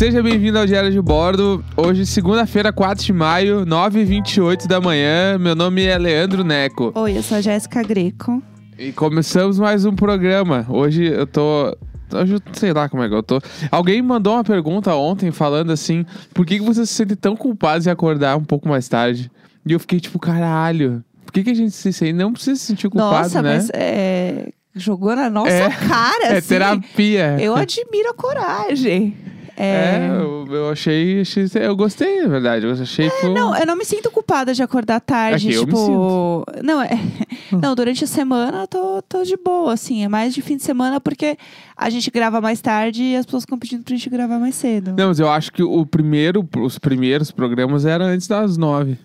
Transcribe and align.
Seja 0.00 0.22
bem-vindo 0.22 0.58
ao 0.58 0.64
Diário 0.64 0.90
de 0.90 0.98
Bordo. 0.98 1.62
Hoje, 1.76 2.06
segunda-feira, 2.06 2.72
4 2.72 3.04
de 3.04 3.12
maio, 3.12 3.66
9h28 3.66 4.66
da 4.66 4.80
manhã. 4.80 5.36
Meu 5.36 5.54
nome 5.54 5.84
é 5.84 5.98
Leandro 5.98 6.42
Neco. 6.42 6.90
Oi, 6.94 7.18
eu 7.18 7.22
sou 7.22 7.36
a 7.36 7.42
Jéssica 7.42 7.82
Greco. 7.82 8.42
E 8.78 8.92
começamos 8.92 9.58
mais 9.58 9.84
um 9.84 9.94
programa. 9.94 10.64
Hoje 10.70 11.04
eu 11.04 11.26
tô. 11.26 11.76
Hoje 12.14 12.32
eu 12.32 12.40
sei 12.54 12.72
lá 12.72 12.88
como 12.88 13.02
é 13.02 13.10
que 13.10 13.14
eu 13.14 13.22
tô. 13.22 13.42
Alguém 13.70 14.00
mandou 14.00 14.32
uma 14.32 14.42
pergunta 14.42 14.94
ontem 14.94 15.30
falando 15.30 15.70
assim: 15.70 16.06
por 16.32 16.46
que, 16.46 16.58
que 16.58 16.64
você 16.64 16.86
se 16.86 16.94
sente 16.94 17.14
tão 17.14 17.36
culpado 17.36 17.82
de 17.82 17.90
acordar 17.90 18.38
um 18.38 18.44
pouco 18.44 18.70
mais 18.70 18.88
tarde? 18.88 19.30
E 19.66 19.72
eu 19.74 19.78
fiquei 19.78 20.00
tipo, 20.00 20.18
caralho. 20.18 21.04
Por 21.26 21.30
que, 21.34 21.44
que 21.44 21.50
a 21.50 21.54
gente 21.54 21.72
se 21.72 21.92
sente? 21.92 22.14
Não 22.14 22.32
precisa 22.32 22.58
se 22.58 22.64
sentir 22.64 22.88
culpado, 22.88 23.24
Nossa, 23.24 23.42
né? 23.42 23.56
mas 23.56 23.70
é, 23.74 24.48
jogou 24.74 25.14
na 25.14 25.28
nossa 25.28 25.50
É. 25.50 25.68
cara, 25.68 26.24
É 26.28 26.38
assim. 26.38 26.48
terapia. 26.48 27.36
Eu 27.38 27.54
admiro 27.54 28.08
a 28.08 28.14
coragem. 28.14 29.14
É, 29.62 29.96
É... 29.96 30.10
eu, 30.18 30.46
eu 30.50 30.70
achei, 30.70 31.22
Eu 31.54 31.76
gostei, 31.76 32.22
na 32.22 32.28
verdade. 32.28 32.64
Eu 32.64 32.72
achei 32.72 33.10
que. 33.10 33.28
Não, 33.28 33.54
eu 33.54 33.66
não 33.66 33.76
me 33.76 33.84
sinto 33.84 34.10
culpada 34.10 34.54
de 34.54 34.62
acordar 34.62 35.00
tarde, 35.00 35.48
me 35.48 35.54
tipo. 35.54 36.44
Não, 36.62 36.80
é. 36.80 36.90
Não, 37.52 37.74
durante 37.74 38.04
a 38.04 38.06
semana 38.06 38.62
eu 38.62 38.66
tô, 38.68 39.02
tô 39.02 39.22
de 39.24 39.36
boa, 39.36 39.72
assim. 39.74 40.04
É 40.04 40.08
mais 40.08 40.32
de 40.32 40.40
fim 40.40 40.56
de 40.56 40.62
semana 40.62 41.00
porque 41.00 41.36
a 41.76 41.90
gente 41.90 42.10
grava 42.10 42.40
mais 42.40 42.60
tarde 42.60 43.02
e 43.02 43.16
as 43.16 43.26
pessoas 43.26 43.42
ficam 43.42 43.58
pedindo 43.58 43.82
pra 43.82 43.94
gente 43.94 44.08
gravar 44.08 44.38
mais 44.38 44.54
cedo. 44.54 44.94
Não, 44.96 45.08
mas 45.08 45.18
eu 45.20 45.28
acho 45.28 45.52
que 45.52 45.62
o 45.62 45.84
primeiro, 45.84 46.48
os 46.58 46.78
primeiros 46.78 47.30
programas 47.32 47.84
eram 47.84 48.06
antes 48.06 48.28
das 48.28 48.56
nove. 48.56 48.96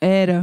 Era. 0.00 0.42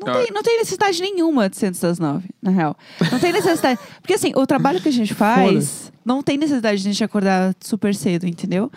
Não, 0.00 0.12
Ah. 0.12 0.18
tem, 0.18 0.26
não 0.32 0.42
tem 0.42 0.58
necessidade 0.58 1.00
nenhuma 1.00 1.48
de 1.48 1.56
ser 1.56 1.66
antes 1.66 1.80
das 1.80 1.98
nove, 1.98 2.28
na 2.42 2.50
real. 2.50 2.76
Não 3.12 3.18
tem 3.18 3.32
necessidade. 3.32 3.78
Porque 4.00 4.14
assim, 4.14 4.32
o 4.34 4.46
trabalho 4.46 4.80
que 4.80 4.88
a 4.88 4.92
gente 4.92 5.12
faz, 5.14 5.92
não 6.04 6.22
tem 6.22 6.36
necessidade 6.38 6.82
de 6.82 6.88
a 6.88 6.92
gente 6.92 7.04
acordar 7.04 7.54
super 7.60 7.94
cedo, 7.94 8.26
entendeu? 8.26 8.70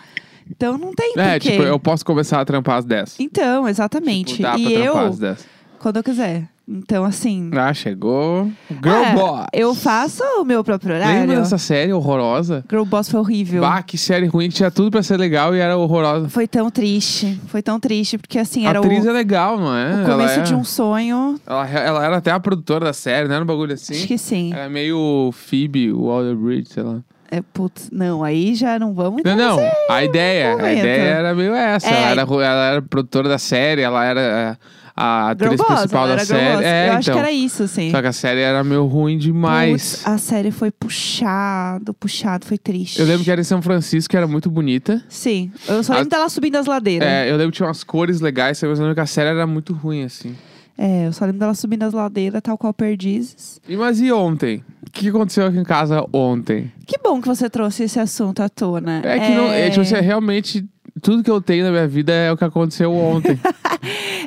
Então 0.50 0.76
não 0.76 0.92
tem 0.92 1.14
É, 1.16 1.32
porquê. 1.32 1.50
tipo, 1.52 1.62
eu 1.62 1.78
posso 1.78 2.04
começar 2.04 2.40
a 2.40 2.44
trampar 2.44 2.78
às 2.78 2.84
10. 2.84 3.16
Então, 3.20 3.68
exatamente. 3.68 4.32
Tipo, 4.32 4.42
dá 4.42 4.50
pra 4.52 4.60
e 4.60 4.64
trampar 4.74 4.84
eu, 5.02 5.08
às 5.08 5.18
10. 5.18 5.46
quando 5.78 5.96
eu 5.96 6.02
quiser. 6.02 6.48
Então, 6.72 7.04
assim. 7.04 7.50
Ah, 7.52 7.74
chegou. 7.74 8.48
Girl 8.70 8.94
é, 8.94 9.12
Boss. 9.12 9.46
Eu 9.52 9.74
faço 9.74 10.22
o 10.40 10.44
meu 10.44 10.62
próprio 10.62 10.94
horário. 10.94 11.20
Lembra 11.22 11.40
dessa 11.40 11.58
série 11.58 11.92
horrorosa? 11.92 12.64
Girl 12.70 12.84
Boss 12.84 13.08
foi 13.08 13.18
horrível. 13.18 13.60
Bah, 13.62 13.82
que 13.82 13.98
série 13.98 14.26
ruim, 14.26 14.48
que 14.48 14.54
tinha 14.54 14.70
tudo 14.70 14.88
pra 14.88 15.02
ser 15.02 15.16
legal 15.16 15.52
e 15.52 15.58
era 15.58 15.76
horrorosa. 15.76 16.28
Foi 16.28 16.46
tão 16.46 16.70
triste. 16.70 17.40
Foi 17.48 17.60
tão 17.60 17.80
triste, 17.80 18.18
porque 18.18 18.38
assim, 18.38 18.66
a 18.66 18.70
era 18.70 18.80
o, 18.80 18.84
atriz 18.84 19.04
é 19.04 19.10
legal, 19.10 19.58
não 19.58 19.76
é? 19.76 20.04
o 20.04 20.06
começo 20.06 20.38
é- 20.38 20.42
de 20.44 20.54
um 20.54 20.62
sonho. 20.62 21.40
ela, 21.44 21.68
ela 21.68 22.04
era 22.04 22.16
até 22.18 22.30
a 22.30 22.38
produtora 22.38 22.84
da 22.84 22.92
série, 22.92 23.26
não 23.26 23.34
era 23.34 23.42
um 23.42 23.46
bagulho 23.48 23.74
assim? 23.74 23.94
Acho 23.94 24.06
que 24.06 24.18
sim. 24.18 24.52
Era 24.52 24.68
meio 24.68 25.30
Phoebe, 25.32 25.92
Waller-Bridge, 25.92 26.72
sei 26.72 26.84
lá. 26.84 27.00
É, 27.30 27.40
putz, 27.52 27.88
não, 27.92 28.24
aí 28.24 28.54
já 28.56 28.76
não 28.78 28.92
vamos 28.92 29.22
Não, 29.24 29.36
não. 29.36 29.58
A 29.88 30.02
ideia, 30.04 30.56
a 30.56 30.72
ideia 30.72 31.00
era 31.02 31.34
meio 31.34 31.54
essa. 31.54 31.86
É. 31.88 31.92
Ela, 31.92 32.10
era, 32.10 32.20
ela 32.22 32.64
era 32.72 32.82
produtora 32.82 33.28
da 33.28 33.38
série, 33.38 33.82
ela 33.82 34.04
era 34.04 34.20
é, 34.20 34.56
a 34.96 35.30
atriz 35.30 35.62
principal 35.62 36.08
da 36.08 36.18
série. 36.18 36.64
É, 36.64 36.82
Eu 36.82 36.86
então. 36.86 36.98
acho 36.98 37.12
que 37.12 37.18
era 37.18 37.30
isso, 37.32 37.62
assim. 37.62 37.90
Só 37.92 38.00
que 38.02 38.08
a 38.08 38.12
série 38.12 38.40
era 38.40 38.64
meio 38.64 38.84
ruim 38.86 39.16
demais. 39.16 39.92
Putz, 39.96 40.06
a 40.08 40.18
série 40.18 40.50
foi 40.50 40.72
puxado, 40.72 41.94
puxado, 41.94 42.44
foi 42.46 42.58
triste. 42.58 42.98
Eu 42.98 43.06
lembro 43.06 43.22
que 43.24 43.30
era 43.30 43.40
em 43.40 43.44
São 43.44 43.62
Francisco, 43.62 44.10
que 44.10 44.16
era 44.16 44.26
muito 44.26 44.50
bonita. 44.50 45.00
Sim, 45.08 45.52
eu 45.68 45.82
só 45.84 45.92
lembro 45.92 46.08
A- 46.08 46.16
dela 46.16 46.28
subindo 46.28 46.56
as 46.56 46.66
ladeiras. 46.66 47.08
É, 47.08 47.30
eu 47.30 47.36
lembro 47.36 47.52
que 47.52 47.56
tinha 47.58 47.66
umas 47.68 47.84
cores 47.84 48.20
legais, 48.20 48.60
mas 48.62 48.78
eu 48.78 48.82
lembro 48.82 48.94
que 48.94 49.00
a 49.00 49.06
série 49.06 49.28
era 49.30 49.46
muito 49.46 49.72
ruim, 49.72 50.02
assim. 50.04 50.34
É, 50.76 51.06
eu 51.06 51.12
só 51.12 51.24
lembro 51.24 51.40
dela 51.40 51.54
subindo 51.54 51.82
as 51.82 51.92
ladeiras, 51.92 52.40
tal 52.42 52.56
qual 52.56 52.72
perdizes. 52.72 53.60
E 53.68 53.76
mas 53.76 54.00
e 54.00 54.10
ontem? 54.10 54.64
O 54.86 54.90
que 54.90 55.08
aconteceu 55.08 55.46
aqui 55.46 55.58
em 55.58 55.64
casa 55.64 56.04
ontem? 56.12 56.72
Que 56.86 56.98
bom 56.98 57.20
que 57.20 57.28
você 57.28 57.48
trouxe 57.50 57.84
esse 57.84 58.00
assunto 58.00 58.40
à 58.42 58.48
tona. 58.48 59.02
É 59.04 59.18
que 59.18 59.34
não. 59.34 59.46
É, 59.46 59.68
tipo 59.70 59.82
assim, 59.82 59.94
realmente. 59.96 60.64
Tudo 61.00 61.22
que 61.22 61.30
eu 61.30 61.40
tenho 61.40 61.64
na 61.64 61.70
minha 61.70 61.86
vida 61.86 62.12
é 62.12 62.32
o 62.32 62.36
que 62.36 62.44
aconteceu 62.44 62.92
ontem. 62.92 63.38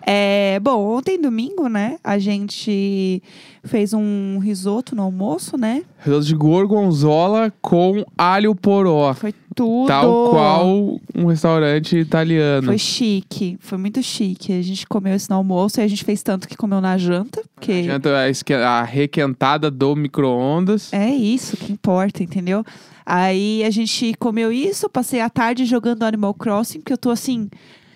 É, 0.06 0.60
bom, 0.60 0.98
ontem 0.98 1.20
domingo, 1.22 1.70
né, 1.70 1.98
a 2.04 2.18
gente 2.20 3.24
fez 3.64 3.94
um 3.94 4.38
risoto 4.40 4.96
no 4.96 5.04
almoço, 5.04 5.58
né? 5.58 5.84
Risoto 6.00 6.26
de 6.26 6.36
gorgonzola 6.36 7.54
com 7.62 8.04
alho 8.18 8.54
poró. 8.54 9.14
Foi 9.14 9.34
tudo. 9.54 9.88
Tal 9.88 10.30
qual 10.32 11.00
um 11.16 11.26
restaurante 11.28 11.98
italiano. 11.98 12.68
Foi 12.68 12.78
chique, 12.78 13.58
foi 13.60 13.78
muito 13.78 14.02
chique. 14.04 14.52
A 14.54 14.62
gente 14.62 14.86
comeu 14.88 15.16
isso 15.16 15.28
no 15.30 15.36
almoço 15.38 15.80
e 15.80 15.84
a 15.84 15.88
gente 15.88 16.04
fez 16.04 16.22
tanto 16.24 16.48
que 16.48 16.56
comeu 16.58 16.82
na 16.82 16.98
janta, 16.98 17.42
porque 17.56 17.84
Janta 17.84 18.18
a 18.18 18.30
esque- 18.30 18.54
a 18.54 18.84
requentada 18.84 19.70
do 19.72 19.96
micro-ondas. 19.96 20.92
é 20.94 21.10
isso 21.10 21.56
que 21.58 21.72
importa, 21.72 22.24
entendeu? 22.24 22.64
Aí 23.06 23.64
a 23.66 23.70
gente 23.70 24.14
comeu 24.18 24.52
isso, 24.52 24.90
passei 24.90 25.20
a 25.20 25.30
tarde 25.30 25.66
jogando 25.66 26.04
Animal 26.04 26.34
Crossing, 26.34 26.80
porque 26.80 26.94
eu 26.94 26.98
tô 26.98 27.10
assim. 27.10 27.50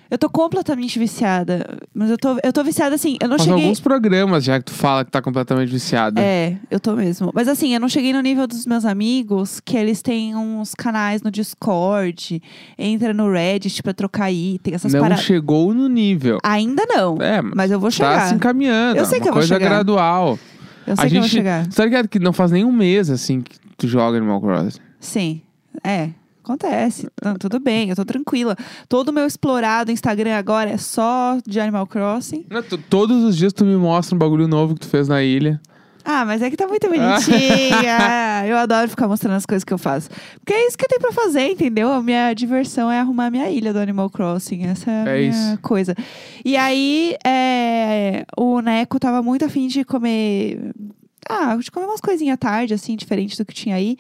Eu 0.10 0.18
tô 0.18 0.30
completamente 0.30 0.98
viciada. 0.98 1.78
Mas 1.94 2.10
eu 2.10 2.18
tô, 2.18 2.38
eu 2.44 2.54
tô 2.54 2.64
viciada 2.64 2.96
assim. 2.96 3.18
Eu 3.22 3.28
não 3.28 3.38
Faz 3.38 3.48
cheguei. 3.50 3.64
alguns 3.64 3.80
programas 3.80 4.44
já 4.44 4.58
que 4.60 4.66
tu 4.66 4.74
fala 4.74 5.04
que 5.04 5.12
tá 5.12 5.22
completamente 5.22 5.70
viciada. 5.70 6.22
É, 6.22 6.58
eu 6.72 6.80
tô 6.80 6.96
mesmo. 6.96 7.32
Mas 7.34 7.48
assim, 7.48 7.74
eu 7.74 7.80
não 7.80 7.90
cheguei 7.90 8.14
no 8.14 8.22
nível 8.22 8.48
dos 8.48 8.66
meus 8.66 8.86
amigos, 8.86 9.60
que 9.60 9.76
eles 9.76 10.02
têm 10.02 10.36
uns 10.36 10.74
canais 10.74 11.22
no 11.22 11.30
Discord, 11.32 12.42
entra 12.78 13.14
no 13.14 13.32
Reddit 13.32 13.84
pra 13.84 13.94
trocar 13.94 14.32
item, 14.32 14.74
essas 14.74 14.94
Não 14.94 15.02
paradas. 15.02 15.24
chegou 15.26 15.74
no 15.74 15.88
nível. 15.90 16.38
Ainda 16.44 16.86
não. 16.88 17.18
É, 17.22 17.42
Mas 17.42 17.72
eu 17.72 17.80
vou 17.80 17.90
Tá 17.90 17.96
chegar. 17.96 18.28
se 18.30 18.36
encaminhando. 18.36 18.98
Eu 19.00 19.06
sei 19.06 19.20
que 19.20 19.28
eu 19.28 19.34
vou 19.34 19.42
coisa 19.42 19.56
chegar. 19.56 19.70
gradual. 19.70 20.40
eu 20.86 20.94
a 20.94 20.96
sei 20.96 21.10
que 21.10 21.16
eu 21.18 21.22
vou 21.22 21.28
gente. 21.28 21.38
chegar. 21.38 21.68
Tá 21.68 21.84
ligado 21.84 22.08
que 22.08 22.20
não 22.20 22.32
faz 22.34 22.52
nem 22.52 22.64
um 22.64 22.72
mês 22.72 23.10
assim 23.10 23.42
que 23.42 23.58
tu 23.78 23.88
joga 23.88 24.18
Animal 24.18 24.40
Crossing? 24.42 24.80
Sim. 25.00 25.42
É. 25.84 26.10
Acontece. 26.48 27.10
Tá, 27.22 27.36
tudo 27.36 27.60
bem, 27.60 27.90
eu 27.90 27.96
tô 27.96 28.06
tranquila. 28.06 28.56
Todo 28.88 29.10
o 29.10 29.14
meu 29.14 29.28
explorado 29.28 29.92
Instagram 29.92 30.36
agora 30.38 30.70
é 30.70 30.78
só 30.78 31.38
de 31.46 31.60
Animal 31.60 31.86
Crossing. 31.86 32.46
Não, 32.50 32.64
tu- 32.64 32.78
todos 32.78 33.22
os 33.24 33.36
dias 33.36 33.52
tu 33.52 33.66
me 33.66 33.76
mostra 33.76 34.16
um 34.16 34.18
bagulho 34.18 34.48
novo 34.48 34.74
que 34.74 34.80
tu 34.82 34.88
fez 34.88 35.08
na 35.10 35.22
ilha. 35.22 35.60
Ah, 36.10 36.24
mas 36.26 36.42
é 36.42 36.50
que 36.50 36.56
tá 36.56 36.66
muito 36.66 36.88
bonitinha. 36.88 38.46
eu 38.48 38.56
adoro 38.58 38.88
ficar 38.90 39.10
mostrando 39.10 39.36
as 39.36 39.46
coisas 39.46 39.66
que 39.66 39.74
eu 39.74 39.78
faço. 39.78 40.10
Porque 40.40 40.54
é 40.54 40.68
isso 40.68 40.78
que 40.78 40.88
tem 40.88 41.00
pra 41.00 41.12
fazer, 41.12 41.52
entendeu? 41.52 41.92
A 41.92 42.02
minha 42.02 42.34
diversão 42.34 42.90
é 42.90 42.98
arrumar 42.98 43.26
a 43.26 43.30
minha 43.32 43.50
ilha 43.50 43.74
do 43.74 43.80
Animal 43.80 44.10
Crossing. 44.10 44.64
Essa 44.68 44.90
é 44.90 44.94
a 44.94 45.10
É 45.10 45.18
minha 45.18 45.30
isso. 45.52 45.60
coisa. 45.62 45.94
E 46.46 46.56
aí, 46.56 47.14
é, 47.26 48.24
o 48.38 48.62
Neco 48.62 48.98
tava 49.00 49.22
muito 49.22 49.44
afim 49.44 49.68
de 49.68 49.84
comer. 49.84 50.72
Ah, 51.30 51.58
de 51.58 51.70
comer 51.70 51.88
umas 51.88 52.00
coisinhas 52.00 52.36
à 52.36 52.38
tarde, 52.38 52.74
assim, 52.74 52.96
diferente 52.96 53.38
do 53.38 53.44
que 53.44 53.54
tinha 53.54 53.76
aí. 53.76 53.98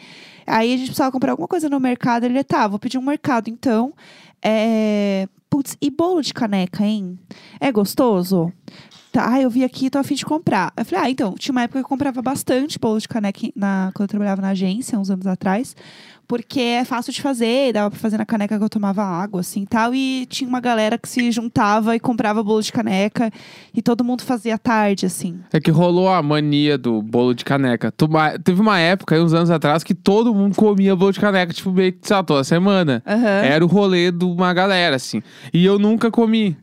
Aí 0.47 0.73
a 0.73 0.77
gente 0.77 0.87
precisava 0.87 1.11
comprar 1.11 1.31
alguma 1.31 1.47
coisa 1.47 1.69
no 1.69 1.79
mercado. 1.79 2.23
Ele, 2.23 2.43
tá, 2.43 2.67
vou 2.67 2.79
pedir 2.79 2.97
um 2.97 3.03
mercado 3.03 3.49
então. 3.49 3.93
É... 4.41 5.27
Putz, 5.49 5.77
e 5.81 5.89
bolo 5.89 6.21
de 6.21 6.33
caneca, 6.33 6.83
hein? 6.83 7.17
É 7.59 7.71
gostoso? 7.71 8.51
Tá, 9.17 9.33
ah, 9.33 9.41
eu 9.41 9.49
vi 9.49 9.63
aqui, 9.63 9.89
tô 9.89 9.97
a 9.97 10.03
fim 10.03 10.13
de 10.13 10.23
comprar. 10.23 10.71
Eu 10.77 10.85
falei, 10.85 11.05
ah, 11.05 11.09
então, 11.09 11.33
tinha 11.33 11.51
uma 11.51 11.63
época 11.63 11.79
que 11.79 11.85
eu 11.85 11.89
comprava 11.89 12.21
bastante 12.21 12.77
bolo 12.77 12.99
de 12.99 13.07
caneca 13.07 13.47
na, 13.55 13.89
quando 13.95 14.03
eu 14.03 14.09
trabalhava 14.09 14.43
na 14.43 14.49
agência, 14.49 14.99
uns 14.99 15.09
anos 15.09 15.25
atrás. 15.25 15.75
Porque 16.27 16.59
é 16.59 16.85
fácil 16.85 17.11
de 17.11 17.19
fazer, 17.19 17.73
dava 17.73 17.89
pra 17.89 17.99
fazer 17.99 18.19
na 18.19 18.27
caneca 18.27 18.59
que 18.59 18.63
eu 18.63 18.69
tomava 18.69 19.01
água, 19.01 19.39
assim, 19.39 19.65
tal. 19.65 19.95
E 19.95 20.27
tinha 20.27 20.47
uma 20.47 20.59
galera 20.59 20.99
que 20.99 21.09
se 21.09 21.31
juntava 21.31 21.95
e 21.95 21.99
comprava 21.99 22.43
bolo 22.43 22.61
de 22.61 22.71
caneca. 22.71 23.31
E 23.73 23.81
todo 23.81 24.03
mundo 24.03 24.21
fazia 24.21 24.55
tarde, 24.55 25.07
assim. 25.07 25.39
É 25.51 25.59
que 25.59 25.71
rolou 25.71 26.09
a 26.09 26.21
mania 26.21 26.77
do 26.77 27.01
bolo 27.01 27.33
de 27.33 27.43
caneca. 27.43 27.91
Teve 28.43 28.61
uma 28.61 28.77
época, 28.77 29.19
uns 29.19 29.33
anos 29.33 29.49
atrás, 29.49 29.83
que 29.83 29.95
todo 29.95 30.31
mundo 30.35 30.55
comia 30.55 30.95
bolo 30.95 31.13
de 31.13 31.19
caneca, 31.19 31.51
tipo, 31.51 31.71
meio 31.71 31.93
que, 31.93 32.07
sei 32.07 32.17
lá, 32.17 32.21
toda 32.21 32.43
semana. 32.43 33.01
Aham. 33.07 33.25
Era 33.25 33.65
o 33.65 33.67
rolê 33.67 34.11
de 34.11 34.25
uma 34.25 34.53
galera, 34.53 34.95
assim. 34.95 35.23
E 35.51 35.65
eu 35.65 35.79
nunca 35.79 36.11
comi. 36.11 36.55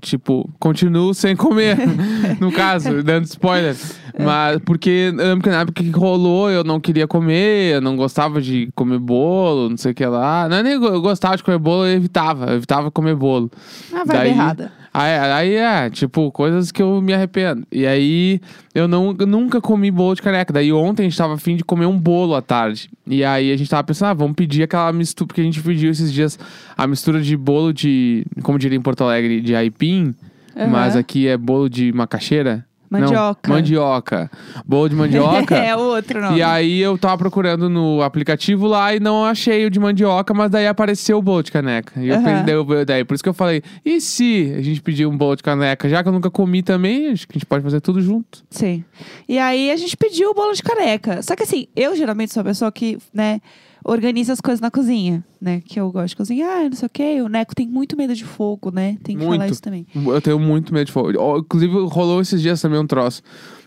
Tipo, 0.00 0.48
continuo 0.58 1.12
sem 1.14 1.36
comer. 1.36 1.76
no 2.40 2.50
caso, 2.52 3.02
dando 3.02 3.24
spoiler. 3.24 3.76
Mas 4.18 4.58
porque 4.64 5.12
eu 5.12 5.16
lembro 5.16 5.42
que 5.44 5.50
na 5.50 5.60
época 5.60 5.82
que 5.82 5.90
rolou, 5.90 6.50
eu 6.50 6.64
não 6.64 6.80
queria 6.80 7.06
comer, 7.06 7.74
eu 7.76 7.80
não 7.80 7.96
gostava 7.96 8.40
de 8.40 8.70
comer 8.74 8.98
bolo, 8.98 9.68
não 9.70 9.76
sei 9.76 9.92
o 9.92 9.94
que 9.94 10.04
lá. 10.04 10.48
Não 10.48 10.56
é 10.58 10.62
nem 10.62 10.72
eu 10.74 11.00
gostava 11.00 11.36
de 11.36 11.42
comer 11.44 11.58
bolo, 11.58 11.86
eu 11.86 11.94
evitava. 11.94 12.46
Eu 12.46 12.56
evitava 12.56 12.90
comer 12.90 13.14
bolo. 13.14 13.50
Ah, 13.92 14.04
vai 14.04 14.16
Daí- 14.18 14.30
errada. 14.30 14.72
Aí, 14.92 15.12
aí 15.12 15.54
é, 15.54 15.88
tipo, 15.88 16.32
coisas 16.32 16.72
que 16.72 16.82
eu 16.82 17.00
me 17.00 17.14
arrependo. 17.14 17.64
E 17.70 17.86
aí, 17.86 18.40
eu 18.74 18.88
não, 18.88 19.12
nunca 19.12 19.60
comi 19.60 19.90
bolo 19.90 20.16
de 20.16 20.22
caneca. 20.22 20.52
Daí 20.52 20.72
ontem 20.72 21.02
a 21.02 21.08
gente 21.08 21.16
tava 21.16 21.34
afim 21.34 21.56
de 21.56 21.64
comer 21.64 21.86
um 21.86 21.98
bolo 21.98 22.34
à 22.34 22.42
tarde. 22.42 22.90
E 23.06 23.24
aí 23.24 23.52
a 23.52 23.56
gente 23.56 23.70
tava 23.70 23.84
pensando, 23.84 24.10
ah, 24.10 24.14
vamos 24.14 24.34
pedir 24.34 24.64
aquela 24.64 24.92
mistura, 24.92 25.28
porque 25.28 25.40
a 25.40 25.44
gente 25.44 25.62
pediu 25.62 25.90
esses 25.90 26.12
dias 26.12 26.38
a 26.76 26.86
mistura 26.86 27.20
de 27.20 27.36
bolo 27.36 27.72
de, 27.72 28.26
como 28.42 28.58
diria 28.58 28.76
em 28.76 28.82
Porto 28.82 29.04
Alegre, 29.04 29.40
de 29.40 29.54
aipim. 29.54 30.14
Aham. 30.56 30.66
Mas 30.66 30.96
aqui 30.96 31.28
é 31.28 31.36
bolo 31.36 31.70
de 31.70 31.92
macaxeira. 31.92 32.66
Mandioca. 32.90 33.48
Não, 33.48 33.54
mandioca. 33.56 34.30
Bolo 34.66 34.88
de 34.88 34.96
mandioca. 34.96 35.54
é 35.56 35.76
outro 35.76 36.20
nome. 36.20 36.38
E 36.38 36.42
aí 36.42 36.80
eu 36.80 36.98
tava 36.98 37.16
procurando 37.16 37.70
no 37.70 38.02
aplicativo 38.02 38.66
lá 38.66 38.92
e 38.94 38.98
não 38.98 39.24
achei 39.24 39.64
o 39.64 39.70
de 39.70 39.78
mandioca, 39.78 40.34
mas 40.34 40.50
daí 40.50 40.66
apareceu 40.66 41.18
o 41.18 41.22
bolo 41.22 41.42
de 41.42 41.52
caneca. 41.52 42.00
E 42.02 42.08
eu 42.08 42.16
Aham. 42.16 42.24
pensei, 42.24 42.42
daí, 42.42 42.54
eu- 42.54 42.84
daí, 42.84 43.04
por 43.04 43.14
isso 43.14 43.22
que 43.22 43.28
eu 43.28 43.34
falei, 43.34 43.62
e 43.84 44.00
se 44.00 44.52
a 44.58 44.60
gente 44.60 44.82
pedir 44.82 45.06
um 45.06 45.16
bolo 45.16 45.36
de 45.36 45.42
caneca? 45.42 45.88
Já 45.88 46.02
que 46.02 46.08
eu 46.08 46.12
nunca 46.12 46.30
comi 46.30 46.62
também, 46.62 47.10
acho 47.12 47.28
que 47.28 47.32
a 47.32 47.38
gente 47.38 47.46
pode 47.46 47.62
fazer 47.62 47.80
tudo 47.80 48.00
junto. 48.02 48.42
Sim. 48.50 48.84
E 49.28 49.38
aí 49.38 49.70
a 49.70 49.76
gente 49.76 49.96
pediu 49.96 50.30
o 50.30 50.34
bolo 50.34 50.52
de 50.52 50.62
caneca. 50.62 51.22
Só 51.22 51.36
que 51.36 51.44
assim, 51.44 51.68
eu 51.76 51.94
geralmente 51.94 52.32
sou 52.32 52.40
a 52.40 52.44
pessoa 52.44 52.72
que, 52.72 52.98
né, 53.14 53.40
organiza 53.84 54.32
as 54.32 54.40
coisas 54.40 54.60
na 54.60 54.70
cozinha, 54.70 55.24
né? 55.40 55.60
Que 55.64 55.80
eu 55.80 55.90
gosto 55.90 56.08
de 56.08 56.16
cozinhar, 56.16 56.64
não 56.64 56.72
sei 56.72 56.86
o 56.86 56.90
quê. 56.90 57.20
O 57.22 57.28
Neco 57.28 57.54
tem 57.54 57.66
muito 57.66 57.96
medo 57.96 58.14
de 58.14 58.24
fogo, 58.24 58.70
né? 58.70 58.96
Tem 59.02 59.16
que 59.16 59.24
falar 59.24 59.38
Muito. 59.38 59.52
isso 59.52 59.62
também. 59.62 59.86
Eu 59.94 60.20
tenho 60.20 60.38
muito 60.38 60.72
medo 60.72 60.86
de 60.86 60.92
fogo. 60.92 61.10
Inclusive, 61.38 61.72
rolou 61.86 62.20
esses 62.20 62.40
dias 62.40 62.60
também 62.60 62.78
um 62.78 62.86
troço. 62.86 63.22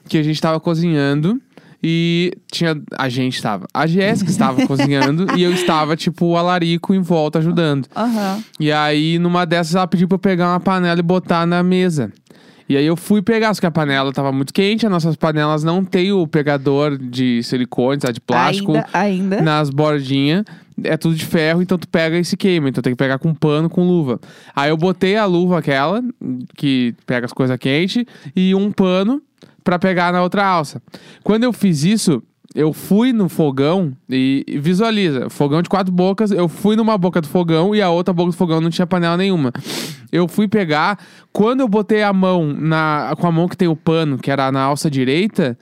Que 0.07 0.17
a 0.17 0.23
gente 0.23 0.39
tava 0.41 0.59
cozinhando 0.59 1.41
e 1.83 2.33
tinha. 2.51 2.81
A 2.97 3.09
gente 3.09 3.41
tava. 3.41 3.67
A 3.73 3.85
Jéssica 3.85 4.29
estava 4.31 4.65
cozinhando 4.65 5.27
e 5.37 5.43
eu 5.43 5.51
estava, 5.53 5.95
tipo, 5.95 6.25
o 6.27 6.37
alarico 6.37 6.93
em 6.93 7.01
volta 7.01 7.39
ajudando. 7.39 7.87
Aham. 7.95 8.43
E 8.59 8.71
aí, 8.71 9.19
numa 9.19 9.45
dessas, 9.45 9.75
ela 9.75 9.87
pediu 9.87 10.07
pra 10.07 10.15
eu 10.15 10.19
pegar 10.19 10.51
uma 10.51 10.59
panela 10.59 10.99
e 10.99 11.03
botar 11.03 11.45
na 11.45 11.61
mesa. 11.61 12.11
E 12.67 12.77
aí 12.77 12.85
eu 12.85 12.95
fui 12.95 13.21
pegar, 13.21 13.53
só 13.53 13.59
que 13.59 13.65
a 13.65 13.71
panela 13.71 14.11
tava 14.11 14.31
muito 14.31 14.53
quente, 14.53 14.85
as 14.85 14.91
nossas 14.91 15.15
panelas 15.15 15.63
não 15.63 15.83
tem 15.83 16.11
o 16.11 16.25
pegador 16.25 16.97
de 16.97 17.43
silicone, 17.43 18.01
sabe, 18.01 18.13
de 18.13 18.21
plástico 18.21 18.73
Ainda, 18.73 18.87
ainda. 18.93 19.41
nas 19.41 19.69
bordinhas. 19.69 20.43
É 20.83 20.97
tudo 20.97 21.13
de 21.13 21.25
ferro, 21.25 21.61
então 21.61 21.77
tu 21.77 21.87
pega 21.87 22.17
e 22.17 22.25
se 22.25 22.35
queima. 22.35 22.69
Então 22.69 22.81
tem 22.81 22.93
que 22.93 22.97
pegar 22.97 23.19
com 23.19 23.33
pano, 23.33 23.69
com 23.69 23.85
luva. 23.85 24.19
Aí 24.55 24.69
eu 24.69 24.77
botei 24.77 25.15
a 25.15 25.25
luva 25.25 25.59
aquela, 25.59 26.03
que 26.55 26.95
pega 27.05 27.25
as 27.25 27.33
coisas 27.33 27.55
quentes, 27.57 28.03
e 28.35 28.55
um 28.55 28.71
pano 28.71 29.21
pra 29.63 29.77
pegar 29.77 30.11
na 30.11 30.23
outra 30.23 30.45
alça. 30.45 30.81
Quando 31.23 31.43
eu 31.43 31.53
fiz 31.53 31.83
isso, 31.83 32.23
eu 32.55 32.71
fui 32.73 33.13
no 33.13 33.29
fogão 33.29 33.93
e 34.09 34.45
visualiza, 34.61 35.29
fogão 35.29 35.61
de 35.61 35.69
quatro 35.69 35.91
bocas, 35.91 36.31
eu 36.31 36.47
fui 36.47 36.75
numa 36.75 36.97
boca 36.97 37.19
do 37.19 37.27
fogão 37.27 37.73
e 37.73 37.81
a 37.81 37.89
outra 37.89 38.13
boca 38.13 38.31
do 38.31 38.37
fogão 38.37 38.61
não 38.61 38.69
tinha 38.69 38.85
panela 38.85 39.17
nenhuma. 39.17 39.51
Eu 40.13 40.27
fui 40.27 40.47
pegar, 40.47 40.99
quando 41.31 41.61
eu 41.61 41.67
botei 41.67 42.03
a 42.03 42.13
mão 42.13 42.53
na 42.53 43.13
com 43.19 43.25
a 43.27 43.31
mão 43.31 43.47
que 43.47 43.57
tem 43.57 43.67
o 43.67 43.75
pano, 43.75 44.17
que 44.17 44.29
era 44.29 44.51
na 44.51 44.61
alça 44.61 44.89
direita, 44.89 45.57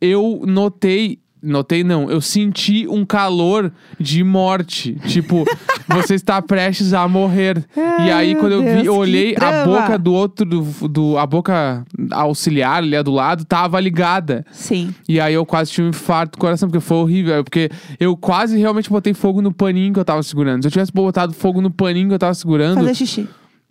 eu 0.00 0.42
notei 0.46 1.18
Notei 1.42 1.82
não, 1.82 2.10
eu 2.10 2.20
senti 2.20 2.86
um 2.86 3.02
calor 3.02 3.72
de 3.98 4.22
morte. 4.22 4.92
Tipo, 5.06 5.46
você 5.88 6.14
está 6.14 6.42
prestes 6.42 6.92
a 6.92 7.08
morrer. 7.08 7.64
e 7.74 7.80
Ai, 7.80 8.10
aí, 8.12 8.32
meu 8.34 8.40
quando 8.42 8.52
eu 8.52 8.60
vi, 8.60 8.72
Deus, 8.72 8.84
eu 8.84 8.94
olhei, 8.94 9.34
a 9.40 9.64
boca 9.64 9.98
do 9.98 10.12
outro, 10.12 10.44
do, 10.44 10.60
do- 10.86 11.16
a 11.16 11.26
boca 11.26 11.82
auxiliar 12.10 12.76
ali 12.82 13.02
do 13.02 13.10
lado, 13.10 13.46
tava 13.46 13.80
ligada. 13.80 14.44
Sim. 14.52 14.94
E 15.08 15.18
aí 15.18 15.32
eu 15.32 15.46
quase 15.46 15.70
tive 15.72 15.86
um 15.86 15.88
infarto 15.90 16.36
do 16.36 16.40
coração, 16.42 16.68
porque 16.68 16.78
foi 16.80 16.98
horrível. 16.98 17.42
Porque 17.42 17.70
eu 17.98 18.14
quase 18.18 18.58
realmente 18.58 18.90
botei 18.90 19.14
fogo 19.14 19.40
no 19.40 19.50
paninho 19.50 19.94
que 19.94 19.98
eu 20.00 20.04
tava 20.04 20.22
segurando. 20.22 20.60
Se 20.62 20.68
eu 20.68 20.72
tivesse 20.72 20.92
botado 20.92 21.32
fogo 21.32 21.62
no 21.62 21.70
paninho 21.70 22.08
que 22.08 22.14
eu 22.14 22.18
tava 22.18 22.34
segurando. 22.34 22.74
Fazer 22.74 22.94
xixi. 22.94 23.26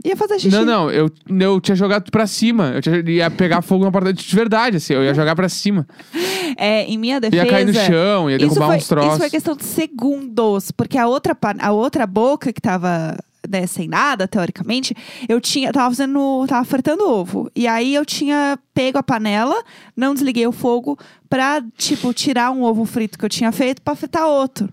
Ia 0.06 0.16
fazer 0.16 0.40
xixi. 0.40 0.56
Não, 0.56 0.64
não, 0.66 0.90
eu, 0.92 1.10
eu 1.30 1.60
tinha 1.60 1.76
jogado 1.76 2.10
pra 2.10 2.26
cima. 2.26 2.72
Eu 2.76 2.82
tinha- 2.82 3.00
ia 3.10 3.30
pegar 3.30 3.62
fogo 3.62 3.84
no 3.84 3.90
apartamento 3.90 4.24
de 4.24 4.36
verdade, 4.36 4.78
assim. 4.78 4.94
Eu 4.94 5.04
ia 5.04 5.14
jogar 5.14 5.36
pra 5.36 5.50
cima. 5.50 5.88
É, 6.58 6.84
em 6.86 6.98
minha 6.98 7.22
defesa. 7.22 7.46
Ia 7.46 7.50
cair 7.50 7.66
no 7.66 7.74
chão, 7.74 8.30
ia 8.30 8.36
isso 8.36 8.48
derrubar 8.48 8.66
foi, 8.68 8.78
uns 8.78 8.88
troços. 8.88 9.10
Isso 9.12 9.20
foi 9.20 9.30
questão 9.30 9.56
de 9.56 9.64
segundos, 9.64 10.72
porque 10.72 10.98
a 10.98 11.08
outra, 11.08 11.36
pa- 11.36 11.56
a 11.60 11.72
outra 11.72 12.06
boca 12.08 12.52
que 12.52 12.60
tava 12.60 13.16
né, 13.48 13.66
sem 13.68 13.88
nada, 13.88 14.28
teoricamente, 14.28 14.94
eu 15.30 15.40
tinha, 15.40 15.72
tava 15.72 15.90
fazendo, 15.96 16.46
tava 16.48 16.66
fritando 16.66 17.08
ovo. 17.08 17.50
E 17.56 17.68
aí 17.68 17.94
eu 17.96 18.04
tinha 18.06 18.58
pego 18.74 18.98
a 18.98 19.04
panela, 19.04 19.56
não 19.96 20.14
desliguei 20.14 20.46
o 20.48 20.52
fogo 20.52 20.98
pra, 21.30 21.62
tipo, 21.78 22.14
tirar 22.14 22.52
um 22.52 22.64
ovo 22.64 22.84
frito 22.84 23.18
que 23.18 23.24
eu 23.24 23.30
tinha 23.30 23.52
feito 23.52 23.82
pra 23.82 23.96
fritar 23.96 24.26
outro. 24.28 24.68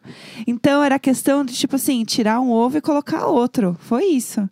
Então 0.47 0.83
era 0.83 0.99
questão 0.99 1.45
de, 1.45 1.55
tipo 1.55 1.77
assim, 1.77 2.05
tirar 2.05 2.41
um 2.41 2.51
ovo 2.51 2.79
e 2.79 2.81
colocar 2.81 3.27
outro. 3.27 3.77
Foi 3.81 4.05
isso. 4.07 4.49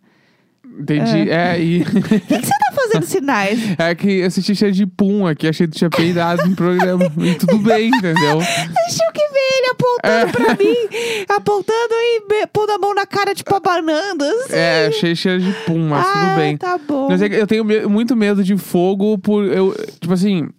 Entendi. 0.77 1.29
É, 1.29 1.59
e. 1.59 1.81
O 1.95 2.01
que, 2.01 2.19
que 2.19 2.35
você 2.35 2.51
tá 2.51 2.71
fazendo 2.73 3.05
sinais? 3.05 3.59
é 3.77 3.95
que 3.95 4.19
eu 4.19 4.31
senti 4.31 4.55
cheiro 4.55 4.73
de 4.73 4.85
pum 4.85 5.25
aqui, 5.25 5.47
achei 5.47 5.67
que 5.67 5.73
tu 5.73 5.77
tinha 5.77 5.89
peidado 5.89 6.47
no 6.47 6.55
programa. 6.55 7.05
E 7.17 7.35
tudo 7.35 7.57
bem, 7.59 7.87
entendeu? 7.87 8.37
Deixa 8.39 9.03
eu 9.05 9.11
que 9.13 9.27
ver 9.29 9.57
ele 9.57 9.67
apontando 9.71 10.31
pra 10.31 10.55
mim, 10.55 11.25
apontando 11.29 11.93
e 11.93 12.47
pondo 12.47 12.71
a 12.71 12.77
mão 12.77 12.93
na 12.93 13.05
cara, 13.05 13.33
tipo, 13.33 13.53
abanando. 13.55 14.23
Assim. 14.23 14.53
É, 14.53 14.87
achei 14.87 15.15
cheiro 15.15 15.41
de 15.41 15.51
pum, 15.65 15.87
mas 15.87 16.05
ah, 16.05 16.11
tudo 16.11 16.35
bem. 16.35 16.57
tá 16.57 16.77
bom. 16.77 17.07
Mas 17.09 17.21
é 17.21 17.27
eu 17.27 17.47
tenho 17.47 17.89
muito 17.89 18.15
medo 18.15 18.43
de 18.43 18.57
fogo 18.57 19.17
por. 19.17 19.45
Eu, 19.45 19.75
tipo 19.99 20.13
assim. 20.13 20.49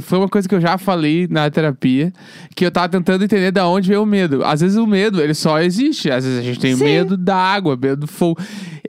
Foi 0.00 0.18
uma 0.18 0.28
coisa 0.28 0.48
que 0.48 0.54
eu 0.54 0.60
já 0.60 0.76
falei 0.78 1.26
na 1.30 1.48
terapia, 1.50 2.12
que 2.54 2.64
eu 2.64 2.70
tava 2.70 2.88
tentando 2.88 3.24
entender 3.24 3.50
da 3.50 3.66
onde 3.68 3.88
veio 3.88 4.02
o 4.02 4.06
medo. 4.06 4.44
Às 4.44 4.60
vezes 4.60 4.76
o 4.76 4.86
medo, 4.86 5.20
ele 5.20 5.34
só 5.34 5.60
existe. 5.60 6.10
Às 6.10 6.24
vezes 6.24 6.38
a 6.38 6.42
gente 6.42 6.58
tem 6.58 6.74
Sim. 6.76 6.84
medo 6.84 7.16
da 7.16 7.36
água, 7.36 7.76
medo 7.76 8.00
do 8.02 8.06
fogo. 8.06 8.40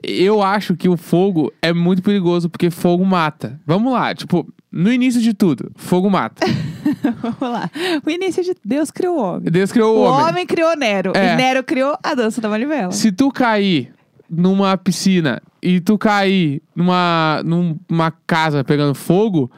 Eu 0.02 0.42
acho 0.42 0.76
que 0.76 0.88
o 0.88 0.96
fogo 0.96 1.52
é 1.60 1.72
muito 1.72 2.02
perigoso, 2.02 2.48
porque 2.48 2.70
fogo 2.70 3.04
mata. 3.04 3.60
Vamos 3.66 3.92
lá, 3.92 4.14
tipo, 4.14 4.46
no 4.70 4.92
início 4.92 5.20
de 5.20 5.34
tudo, 5.34 5.70
fogo 5.76 6.08
mata. 6.10 6.46
Vamos 7.22 7.40
lá. 7.40 7.70
O 8.04 8.10
início 8.10 8.42
de 8.42 8.54
Deus 8.64 8.90
criou 8.90 9.16
o 9.16 9.20
homem. 9.22 9.50
Deus 9.50 9.72
criou 9.72 9.96
O 9.96 10.00
o 10.00 10.04
homem, 10.04 10.26
homem. 10.26 10.46
criou 10.46 10.76
Nero. 10.76 11.12
É. 11.16 11.34
E 11.34 11.36
Nero 11.36 11.62
criou 11.64 11.96
a 12.02 12.14
dança 12.14 12.40
da 12.40 12.48
manivela. 12.48 12.92
Se 12.92 13.10
tu 13.12 13.30
cair 13.30 13.92
numa 14.30 14.76
piscina 14.76 15.40
e 15.62 15.80
tu 15.80 15.96
cair 15.98 16.62
numa, 16.76 17.42
numa 17.44 18.12
casa 18.26 18.62
pegando 18.62 18.94
fogo, 18.94 19.50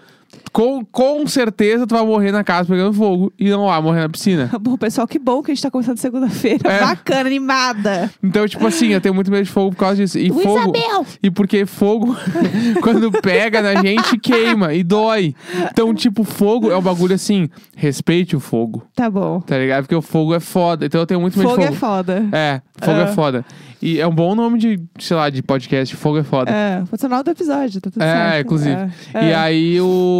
com, 0.52 0.84
com 0.84 1.26
certeza 1.26 1.86
tu 1.86 1.94
vai 1.94 2.04
morrer 2.04 2.32
na 2.32 2.42
casa 2.42 2.68
pegando 2.68 2.92
fogo 2.92 3.32
e 3.38 3.48
não 3.50 3.66
vai 3.66 3.80
morrer 3.80 4.00
na 4.00 4.08
piscina. 4.08 4.50
Bom, 4.60 4.76
pessoal, 4.76 5.06
que 5.06 5.18
bom 5.18 5.42
que 5.42 5.50
a 5.50 5.54
gente 5.54 5.62
tá 5.62 5.70
começando 5.70 5.98
segunda-feira. 5.98 6.68
É. 6.68 6.80
Bacana, 6.80 7.20
animada. 7.28 8.10
Então, 8.22 8.46
tipo 8.48 8.66
assim, 8.66 8.88
eu 8.88 9.00
tenho 9.00 9.14
muito 9.14 9.30
medo 9.30 9.44
de 9.44 9.50
fogo 9.50 9.70
por 9.70 9.78
causa 9.78 9.96
disso. 9.96 10.18
E 10.18 10.28
fogo. 10.30 10.58
Abel. 10.58 11.06
E 11.22 11.30
porque 11.30 11.64
fogo, 11.66 12.16
quando 12.82 13.10
pega 13.12 13.62
na 13.62 13.80
gente, 13.82 14.18
queima 14.18 14.74
e 14.74 14.82
dói. 14.82 15.34
Então, 15.70 15.94
tipo, 15.94 16.24
fogo 16.24 16.70
é 16.70 16.76
um 16.76 16.82
bagulho 16.82 17.14
assim. 17.14 17.48
Respeite 17.76 18.34
o 18.36 18.40
fogo, 18.40 18.82
Tá 18.94 19.08
bom. 19.08 19.40
tá 19.40 19.56
ligado? 19.56 19.82
Porque 19.84 19.94
o 19.94 20.02
fogo 20.02 20.34
é 20.34 20.40
foda. 20.40 20.84
Então 20.86 21.00
eu 21.00 21.06
tenho 21.06 21.20
muito 21.20 21.38
medo 21.38 21.48
Fogo 21.50 21.60
de 21.62 21.68
é 21.68 21.72
fogo. 21.72 21.80
foda. 21.80 22.28
É, 22.32 22.60
fogo 22.80 22.98
é 22.98 23.02
Ah. 23.04 23.06
foda. 23.08 23.44
E 23.82 23.98
é 23.98 24.06
um 24.06 24.14
bom 24.14 24.34
nome 24.34 24.58
de, 24.58 24.78
sei 24.98 25.16
lá, 25.16 25.30
de 25.30 25.42
podcast. 25.42 25.96
Fogo 25.96 26.18
é 26.18 26.22
foda. 26.22 26.50
É, 26.50 26.82
foi 26.84 26.96
o 26.96 27.00
final 27.00 27.22
do 27.22 27.30
episódio, 27.30 27.80
tá 27.80 27.90
tudo 27.90 28.02
É, 28.02 28.12
certo. 28.12 28.44
inclusive. 28.46 28.76
É, 29.14 29.24
E 29.26 29.30
é, 29.30 29.34
aí 29.34 29.80
o. 29.80 30.19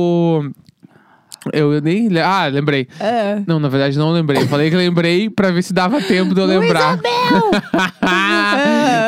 Eu 1.53 1.81
nem. 1.81 2.09
Ah, 2.19 2.47
lembrei. 2.49 2.87
é. 3.01 3.41
Não, 3.47 3.59
na 3.59 3.69
verdade 3.69 3.97
não 3.99 4.13
lembrei. 4.13 4.47
Falei 4.47 4.69
que 4.69 4.77
lembrei 4.77 5.31
pra 5.31 5.51
ver 5.51 5.63
se 5.63 5.73
dava 5.73 6.01
tempo 6.03 6.35
de 6.35 6.41
eu 6.41 6.45
lembrar. 6.47 6.99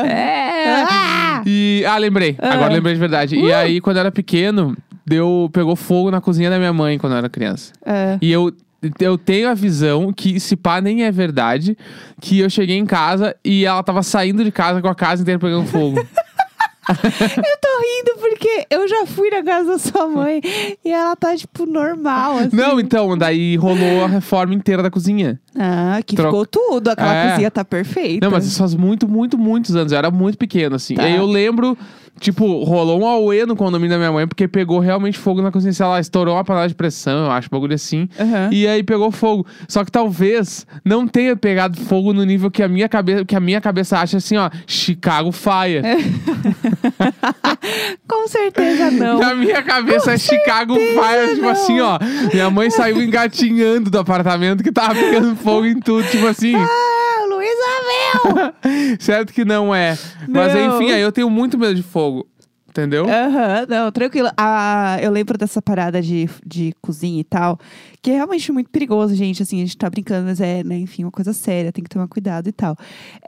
é. 0.07 0.83
Ah! 0.89 1.43
E, 1.45 1.85
ah, 1.87 1.99
lembrei. 1.99 2.37
Ah. 2.39 2.55
Agora 2.55 2.73
lembrei 2.73 2.95
de 2.95 3.01
verdade. 3.01 3.37
E 3.37 3.49
Uh. 3.49 3.55
aí, 3.55 3.81
quando 3.81 3.97
eu 3.97 4.01
era 4.01 4.13
pequeno, 4.13 4.77
deu, 5.05 5.51
pegou 5.53 5.77
fogo 5.77 6.11
na 6.11 6.21
cozinha 6.21 6.49
da 6.51 6.59
minha 6.59 6.73
mãe 6.73 6.99
quando 6.99 7.13
eu 7.13 7.19
era 7.19 7.29
criança. 7.29 7.73
É. 7.85 8.17
E 8.23 8.31
eu, 8.33 8.53
eu 9.01 9.19
tenho 9.19 9.49
a 9.49 9.55
visão 9.55 10.13
que, 10.13 10.39
se 10.41 10.57
pá, 10.57 10.81
nem 10.81 11.05
é 11.05 11.11
verdade, 11.13 11.77
que 12.21 12.39
eu 12.39 12.49
cheguei 12.49 12.77
em 12.79 12.87
casa 12.87 13.35
e 13.45 13.65
ela 13.67 13.83
tava 13.83 14.03
saindo 14.03 14.43
de 14.45 14.51
casa 14.53 14.81
com 14.81 14.89
a 14.89 14.95
casa 14.95 15.23
inteira 15.23 15.39
pegando 15.39 15.67
fogo. 15.67 16.05
Eu 16.93 17.59
tô 17.61 17.69
rindo 17.81 18.21
porque 18.21 18.67
eu 18.71 18.89
já 18.89 19.07
fui 19.07 19.31
na 19.31 19.43
casa 19.43 19.73
da 19.73 19.79
sua 19.79 20.07
mãe 20.09 20.41
e 20.85 20.91
ela 20.91 21.15
tá, 21.15 21.37
tipo, 21.37 21.65
normal, 21.65 22.39
assim. 22.39 22.57
Não, 22.57 22.81
então, 22.81 23.17
daí 23.17 23.57
rolou 23.57 24.05
a 24.05 24.09
reforma 24.09 24.53
inteira 24.55 24.83
da 24.83 24.91
cozinha. 24.91 25.41
Ah, 25.57 26.01
que 26.05 26.17
ficou 26.17 26.45
tudo. 26.45 26.89
Aquela 26.89 27.15
É. 27.15 27.31
cozinha 27.31 27.51
tá 27.51 27.65
perfeita. 27.65 28.27
Não, 28.27 28.33
mas 28.33 28.45
isso 28.47 28.59
faz 28.59 28.75
muito, 28.75 29.07
muito, 29.09 29.39
muitos 29.39 29.77
anos. 29.77 29.93
Eu 29.93 29.99
era 29.99 30.11
muito 30.11 30.37
pequeno, 30.37 30.75
assim. 30.77 30.95
Tá. 30.95 31.05
Aí 31.05 31.17
eu 31.17 31.25
lembro, 31.27 31.77
tipo, 32.23 32.63
rolou 32.63 33.01
um 33.01 33.07
auê 33.07 33.45
no 33.45 33.57
condomínio 33.57 33.91
da 33.91 33.99
minha 33.99 34.13
mãe, 34.13 34.27
porque 34.27 34.47
pegou 34.47 34.79
realmente 34.79 35.19
fogo 35.19 35.43
na 35.43 35.51
cozinha. 35.51 35.73
Sei 35.73 35.85
lá, 35.85 35.99
estourou 35.99 36.37
uma 36.37 36.45
panela 36.45 36.69
de 36.69 36.75
pressão, 36.75 37.27
eu 37.27 37.31
acho, 37.31 37.51
bagulho 37.51 37.75
assim. 37.75 38.09
Aham. 38.19 38.49
E 38.53 38.67
aí 38.67 38.83
pegou 38.83 39.11
fogo. 39.11 39.47
Só 39.69 39.85
que 39.85 39.91
talvez 39.91 40.67
não 40.85 41.07
tenha 41.07 41.37
pegado 41.37 41.79
fogo 41.81 42.13
no 42.13 42.25
nível 42.25 42.51
que 42.51 42.63
a 42.63 42.69
minha 42.69 42.89
cabeça, 42.89 43.25
que 43.25 43.35
a 43.35 43.41
minha 43.41 43.61
cabeça 43.61 43.99
acha 43.99 44.19
assim, 44.19 44.37
ó, 44.37 44.49
Chicago 44.67 45.33
Fire. 45.33 45.83
Com 48.09 48.29
certeza 48.29 48.91
não. 48.91 49.19
Na 49.19 49.35
minha 49.35 49.63
cabeça 49.63 50.13
é 50.13 50.19
Chicago 50.19 50.75
Fire, 50.75 51.35
tipo 51.35 51.43
não. 51.43 51.51
assim, 51.51 51.81
ó. 51.81 51.99
Minha 52.33 52.51
mãe 52.51 52.71
saiu 52.71 53.03
engatinhando 53.03 53.91
do 53.91 53.99
apartamento 53.99 54.63
que 54.63 54.71
tava 54.71 54.95
pegando 54.95 55.35
fogo 55.37 55.67
em 55.67 55.81
tudo, 55.81 56.07
tipo 56.09 56.27
assim. 56.27 56.55
Ah, 56.55 57.22
Luísa 57.43 58.35
Mel! 58.37 58.97
certo 59.01 59.33
que 59.33 59.45
não 59.45 59.75
é. 59.75 59.99
Mas 60.29 60.55
Não. 60.55 60.77
enfim, 60.77 60.93
aí 60.93 61.01
eu 61.01 61.11
tenho 61.11 61.29
muito 61.29 61.59
medo 61.59 61.75
de 61.75 61.83
fogo. 61.83 62.27
Entendeu? 62.73 63.05
Aham, 63.05 63.67
não, 63.69 63.93
tranquilo. 63.93 64.31
Ah, 64.35 64.97
eu 65.03 65.11
lembro 65.11 65.37
dessa 65.37 65.61
parada 65.61 66.01
de, 66.01 66.27
de 66.45 66.75
cozinha 66.81 67.21
e 67.21 67.25
tal, 67.25 67.59
que 68.01 68.11
é 68.11 68.15
realmente 68.15 68.51
muito 68.51 68.71
perigoso, 68.71 69.15
gente. 69.15 69.43
Assim, 69.43 69.59
a 69.59 69.67
gente 69.67 69.77
tá 69.77 69.91
brincando, 69.91 70.27
mas 70.27 70.41
é, 70.41 70.65
né, 70.65 70.79
enfim, 70.79 71.05
uma 71.05 71.11
coisa 71.11 71.35
séria, 71.35 71.71
tem 71.71 71.85
que 71.85 71.91
tomar 71.91 72.09
cuidado 72.09 72.49
e 72.49 72.53
tal. 72.53 72.75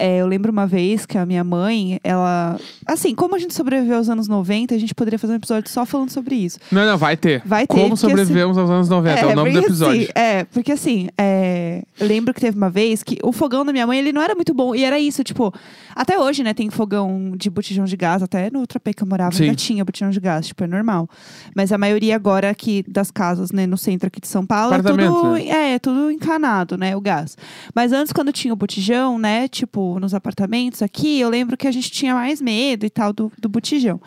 É, 0.01 0.17
eu 0.17 0.27
lembro 0.27 0.51
uma 0.51 0.67
vez 0.67 1.05
que 1.05 1.19
a 1.19 1.27
minha 1.27 1.45
mãe, 1.45 2.01
ela. 2.03 2.59
Assim, 2.87 3.15
como 3.15 3.37
a 3.37 3.39
gente 3.39 3.53
sobreviveu 3.53 3.99
aos 3.99 4.09
anos 4.09 4.29
90, 4.29 4.75
a 4.75 4.79
gente 4.79 4.95
poderia 4.95 5.19
fazer 5.19 5.35
um 5.35 5.37
episódio 5.37 5.71
só 5.71 5.85
falando 5.85 6.09
sobre 6.09 6.37
isso. 6.37 6.59
Não, 6.73 6.87
não, 6.87 6.97
vai 6.97 7.15
ter. 7.15 7.43
Vai 7.45 7.67
ter, 7.67 7.75
Como 7.75 7.91
porque, 7.91 8.01
sobrevivemos 8.01 8.57
aos 8.57 8.71
anos 8.71 8.89
90, 8.89 9.21
é, 9.21 9.27
o 9.27 9.37
nome 9.37 9.53
do 9.53 9.59
episódio. 9.59 10.05
assim, 10.05 10.11
é, 10.15 10.45
porque 10.45 10.73
assim, 10.73 11.09
é, 11.19 11.83
eu 12.01 12.07
lembro 12.07 12.33
que 12.33 12.41
teve 12.41 12.57
uma 12.57 12.71
vez 12.71 13.03
que 13.03 13.19
o 13.23 13.31
fogão 13.31 13.63
da 13.63 13.73
minha 13.73 13.87
mãe, 13.87 13.99
ele 13.99 14.11
não 14.11 14.23
era 14.23 14.35
muito 14.35 14.55
bom. 14.55 14.75
E 14.75 14.85
era 14.85 14.99
isso, 14.99 15.23
tipo, 15.23 15.53
até 15.95 16.19
hoje, 16.19 16.43
né, 16.43 16.55
tem 16.55 16.71
fogão 16.71 17.35
de 17.37 17.51
botijão 17.51 17.85
de 17.85 17.95
gás, 17.95 18.23
até 18.23 18.51
no 18.51 18.67
Trapé 18.67 18.95
que 18.95 19.03
eu 19.03 19.07
morava 19.07 19.34
Sim. 19.37 19.55
tinha 19.55 19.85
botijão 19.85 20.11
de 20.11 20.21
gás, 20.21 20.47
tipo, 20.47 20.65
é 20.65 20.67
normal. 20.67 21.09
Mas 21.55 21.73
a 21.73 21.79
maioria 21.79 22.15
agora 22.17 22.51
aqui 22.51 22.85
das 22.89 23.11
casas, 23.11 23.53
né, 23.53 23.67
no 23.67 23.77
centro 23.77 24.09
aqui 24.09 24.21
de 24.21 24.29
São 24.29 24.45
Paulo, 24.45 24.75
é 24.75 24.83
tudo, 24.83 25.33
né? 25.33 25.47
é, 25.49 25.75
é 25.75 25.79
tudo 25.79 26.11
encanado, 26.11 26.77
né, 26.77 26.97
o 26.97 27.01
gás. 27.01 27.37
Mas 27.75 27.93
antes, 27.93 28.13
quando 28.13 28.33
tinha 28.33 28.53
o 28.53 28.57
botijão, 28.57 29.19
né, 29.19 29.49
tipo, 29.49 29.99
nos 29.99 30.15
apartamentos 30.15 30.83
aqui, 30.83 31.21
eu 31.21 31.29
lembro 31.29 31.57
que 31.57 31.67
a 31.67 31.73
gente 31.73 31.91
tinha 31.91 32.15
mais 32.15 32.41
medo 32.41 32.87
e 32.87 32.91
tal 32.91 33.13
do, 33.13 33.33
do 33.39 33.49
botijão. 33.49 34.01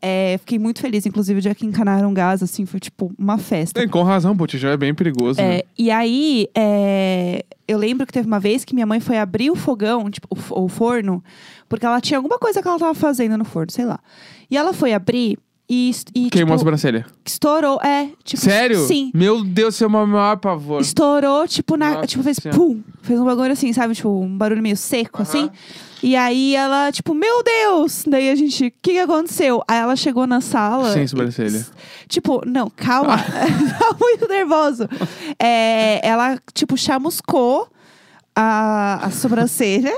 É, 0.00 0.36
fiquei 0.38 0.58
muito 0.58 0.80
feliz, 0.80 1.06
inclusive, 1.06 1.40
de 1.40 1.54
que 1.54 1.66
encanaram 1.66 2.12
gás, 2.14 2.42
assim, 2.42 2.66
foi 2.66 2.80
tipo 2.80 3.12
uma 3.18 3.38
festa. 3.38 3.78
Tem, 3.80 3.88
com 3.88 4.02
razão, 4.02 4.34
botijão 4.34 4.70
é 4.70 4.76
bem 4.76 4.94
perigoso. 4.94 5.40
né? 5.40 5.58
É, 5.58 5.64
e 5.78 5.90
aí, 5.90 6.46
é, 6.54 7.44
eu 7.72 7.78
lembro 7.78 8.06
que 8.06 8.12
teve 8.12 8.26
uma 8.26 8.40
vez 8.40 8.64
que 8.64 8.74
minha 8.74 8.86
mãe 8.86 9.00
foi 9.00 9.18
abrir 9.18 9.50
o 9.50 9.56
fogão, 9.56 10.10
tipo, 10.10 10.28
o, 10.30 10.64
o 10.64 10.68
forno, 10.68 11.22
porque 11.68 11.86
ela 11.86 12.00
tinha 12.00 12.18
alguma 12.18 12.38
coisa 12.38 12.62
que 12.62 12.68
ela 12.68 12.78
tava 12.78 12.94
fazendo 12.94 13.36
no 13.36 13.44
forno, 13.44 13.70
sei 13.70 13.84
lá. 13.84 13.98
E 14.50 14.56
ela 14.56 14.72
foi 14.72 14.92
abrir 14.92 15.38
e, 15.74 15.90
e 16.14 16.28
Queimou 16.30 16.52
a 16.52 16.56
tipo, 16.56 16.58
sobrancelha. 16.58 17.06
estourou, 17.24 17.80
é, 17.82 18.10
tipo, 18.22 18.42
Sério? 18.42 18.86
Sim. 18.86 19.10
Meu 19.14 19.42
Deus, 19.42 19.74
seu 19.74 19.86
é 19.86 19.88
o 19.88 19.90
meu 19.90 20.06
maior 20.06 20.36
pavor. 20.36 20.82
Estourou, 20.82 21.48
tipo, 21.48 21.76
na, 21.78 21.94
Nossa 21.94 22.06
tipo, 22.06 22.22
fez 22.22 22.36
Senhora. 22.36 22.58
pum. 22.58 22.82
Fez 23.00 23.18
um 23.18 23.24
bagulho 23.24 23.52
assim, 23.52 23.72
sabe? 23.72 23.94
Tipo, 23.94 24.10
um 24.10 24.36
barulho 24.36 24.62
meio 24.62 24.76
seco, 24.76 25.22
Aham. 25.22 25.22
assim. 25.22 25.50
E 26.02 26.14
aí 26.16 26.54
ela, 26.56 26.90
tipo, 26.92 27.14
meu 27.14 27.42
Deus! 27.42 28.04
Daí 28.06 28.28
a 28.28 28.34
gente, 28.34 28.66
o 28.66 28.72
que, 28.82 28.92
que 28.92 28.98
aconteceu? 28.98 29.62
Aí 29.68 29.78
ela 29.78 29.94
chegou 29.96 30.26
na 30.26 30.40
sala. 30.40 30.92
Sem 30.92 31.06
sobrancelha. 31.06 31.58
e- 31.58 32.08
Tipo, 32.08 32.42
não, 32.44 32.68
calma. 32.68 33.16
tá 33.78 33.96
muito 33.98 34.28
nervoso. 34.28 34.86
É, 35.38 36.06
ela, 36.06 36.38
tipo, 36.52 36.76
chamuscou 36.76 37.68
a, 38.36 39.06
a 39.06 39.10
sobrancelha, 39.10 39.96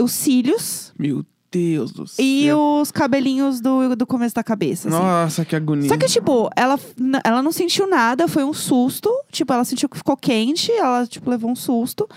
os 0.00 0.12
cílios 0.12 0.92
Meu 0.98 1.24
Deus 1.52 1.92
do 1.92 2.06
céu. 2.06 2.24
e 2.24 2.50
os 2.52 2.90
cabelinhos 2.90 3.60
do, 3.60 3.94
do 3.94 4.06
começo 4.06 4.34
da 4.34 4.42
cabeça. 4.42 4.88
assim. 4.88 4.98
Nossa, 4.98 5.44
que 5.44 5.54
agonia. 5.54 5.88
Só 5.88 5.96
que, 5.96 6.06
tipo, 6.06 6.48
ela, 6.56 6.78
ela 7.22 7.42
não 7.42 7.52
sentiu 7.52 7.86
nada, 7.86 8.26
foi 8.26 8.42
um 8.42 8.54
susto. 8.54 9.10
Tipo, 9.30 9.52
ela 9.52 9.64
sentiu 9.64 9.88
que 9.88 9.96
ficou 9.98 10.16
quente, 10.16 10.72
ela, 10.72 11.06
tipo, 11.06 11.28
levou 11.28 11.50
um 11.50 11.56
susto. 11.56 12.08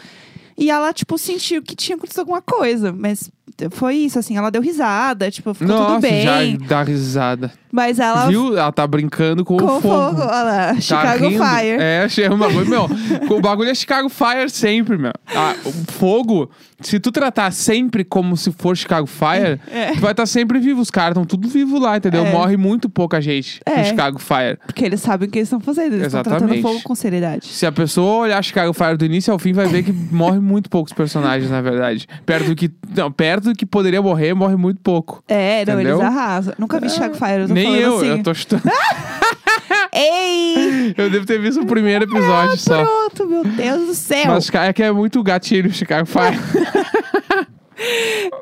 E 0.58 0.70
ela, 0.70 0.94
tipo, 0.94 1.18
sentiu 1.18 1.62
que 1.62 1.76
tinha 1.76 1.98
acontecido 1.98 2.20
alguma 2.22 2.42
coisa. 2.42 2.94
Mas 2.94 3.30
foi 3.72 3.96
isso, 3.96 4.20
assim, 4.20 4.36
ela 4.38 4.50
deu 4.50 4.62
risada, 4.62 5.30
tipo, 5.32 5.54
ficou 5.54 5.76
Nossa, 5.76 5.94
tudo 5.96 6.02
bem. 6.02 6.58
já 6.60 6.68
dá 6.68 6.84
risada. 6.84 7.52
Mas 7.72 8.00
ela 8.00 8.28
Viu? 8.28 8.58
Ela 8.58 8.72
tá 8.72 8.88
brincando 8.88 9.44
com, 9.44 9.58
com 9.58 9.66
o 9.66 9.82
fogo. 9.82 9.82
fogo. 9.82 10.22
Olha 10.22 10.44
lá, 10.44 10.68
Tá 10.76 10.80
Chicago 10.82 11.28
rindo. 11.28 11.44
Fire. 11.44 11.78
É, 11.78 12.04
achei 12.06 12.30
um 12.30 12.38
bagulho, 12.38 12.68
meu. 12.70 12.90
O 13.30 13.42
bagulho 13.42 13.70
é 13.70 13.76
Chicago 13.76 14.08
Fire 14.08 14.50
sempre, 14.50 14.98
meu. 14.98 15.12
Ah, 15.36 15.54
o 15.66 15.72
fogo, 15.92 16.50
se 16.80 17.00
tu 17.02 17.12
tratar 17.12 17.52
sempre 17.52 18.06
como 18.06 18.38
se 18.38 18.50
for 18.54 18.78
Chicago 18.78 19.06
Fire, 19.08 19.60
É. 19.70 19.92
tu 19.94 20.00
vai 20.00 20.12
estar 20.12 20.26
sempre 20.26 20.58
vivo. 20.58 20.80
Os 20.82 20.90
caras 20.90 21.10
estão 21.12 21.26
tudo 21.26 21.50
vivo 21.50 21.78
lá, 21.78 21.98
entendeu? 21.98 22.26
É. 22.26 22.32
Morre 22.32 22.56
muito 22.56 22.88
pouca 22.88 23.20
gente 23.20 23.60
É. 23.66 23.80
no 23.80 23.86
Chicago 23.86 24.20
Fire. 24.20 24.58
Porque 24.66 24.86
eles 24.86 25.02
sabem 25.02 25.28
o 25.28 25.32
que 25.32 25.40
eles 25.40 25.48
estão 25.48 25.60
fazendo. 25.60 25.94
Eles 25.96 26.08
estão 26.08 26.24
tratando 26.24 26.56
fogo 26.62 26.82
com 26.82 26.96
seriedade. 26.96 27.48
Se 27.48 27.66
a 27.66 27.72
pessoa 27.74 28.20
olhar 28.24 28.42
Chicago 28.42 28.72
Fire 28.72 28.96
do 28.96 29.04
início 29.06 29.34
ao 29.34 29.40
fim, 29.40 29.52
vai 29.52 29.68
ver 29.68 29.84
que 29.84 29.92
morre 30.16 30.40
muito 30.40 30.70
poucos 30.70 30.94
personagens, 30.94 31.52
na 31.52 31.62
verdade. 31.62 32.08
Perto 32.26 32.48
do 32.48 32.56
que. 32.56 32.72
Não, 32.96 33.12
perto 33.12 33.35
do 33.42 33.54
que 33.54 33.66
poderia 33.66 34.02
morrer, 34.02 34.34
morre 34.34 34.56
muito 34.56 34.82
pouco. 34.82 35.24
É, 35.28 35.66
não, 35.66 35.76
Entendeu? 35.76 35.98
eles 35.98 36.06
arrasam. 36.06 36.54
Nunca 36.58 36.80
vi 36.80 36.90
Chicago 36.90 37.16
Fire, 37.16 37.42
eu 37.42 37.48
tô 37.48 37.54
Nem 37.54 37.66
falando 37.66 37.82
eu, 37.82 37.98
assim. 37.98 38.08
eu 38.08 38.24
tô 38.24 38.34
chutando. 38.34 38.64
Ei! 39.94 40.94
eu 40.98 41.10
devo 41.10 41.26
ter 41.26 41.40
visto 41.40 41.62
o 41.62 41.66
primeiro 41.66 42.06
episódio 42.06 42.58
só. 42.58 42.84
Pronto, 42.84 43.28
meu 43.28 43.44
Deus 43.44 43.88
do 43.88 43.96
céu. 43.96 44.26
Mas 44.28 44.50
é 44.54 44.74
que 44.74 44.84
é 44.84 44.92
muito 44.92 45.24
gatilho 45.24 45.72
Chicago 45.72 46.06
Fire. 46.06 46.38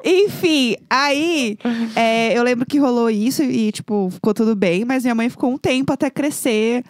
Enfim, 0.03 0.75
aí 0.89 1.57
é, 1.95 2.37
eu 2.37 2.43
lembro 2.43 2.65
que 2.65 2.77
rolou 2.77 3.09
isso 3.09 3.41
e, 3.43 3.71
tipo, 3.71 4.09
ficou 4.11 4.33
tudo 4.33 4.55
bem, 4.55 4.85
mas 4.85 5.03
minha 5.03 5.15
mãe 5.15 5.29
ficou 5.29 5.51
um 5.51 5.57
tempo 5.57 5.91
até 5.91 6.09
crescer. 6.09 6.83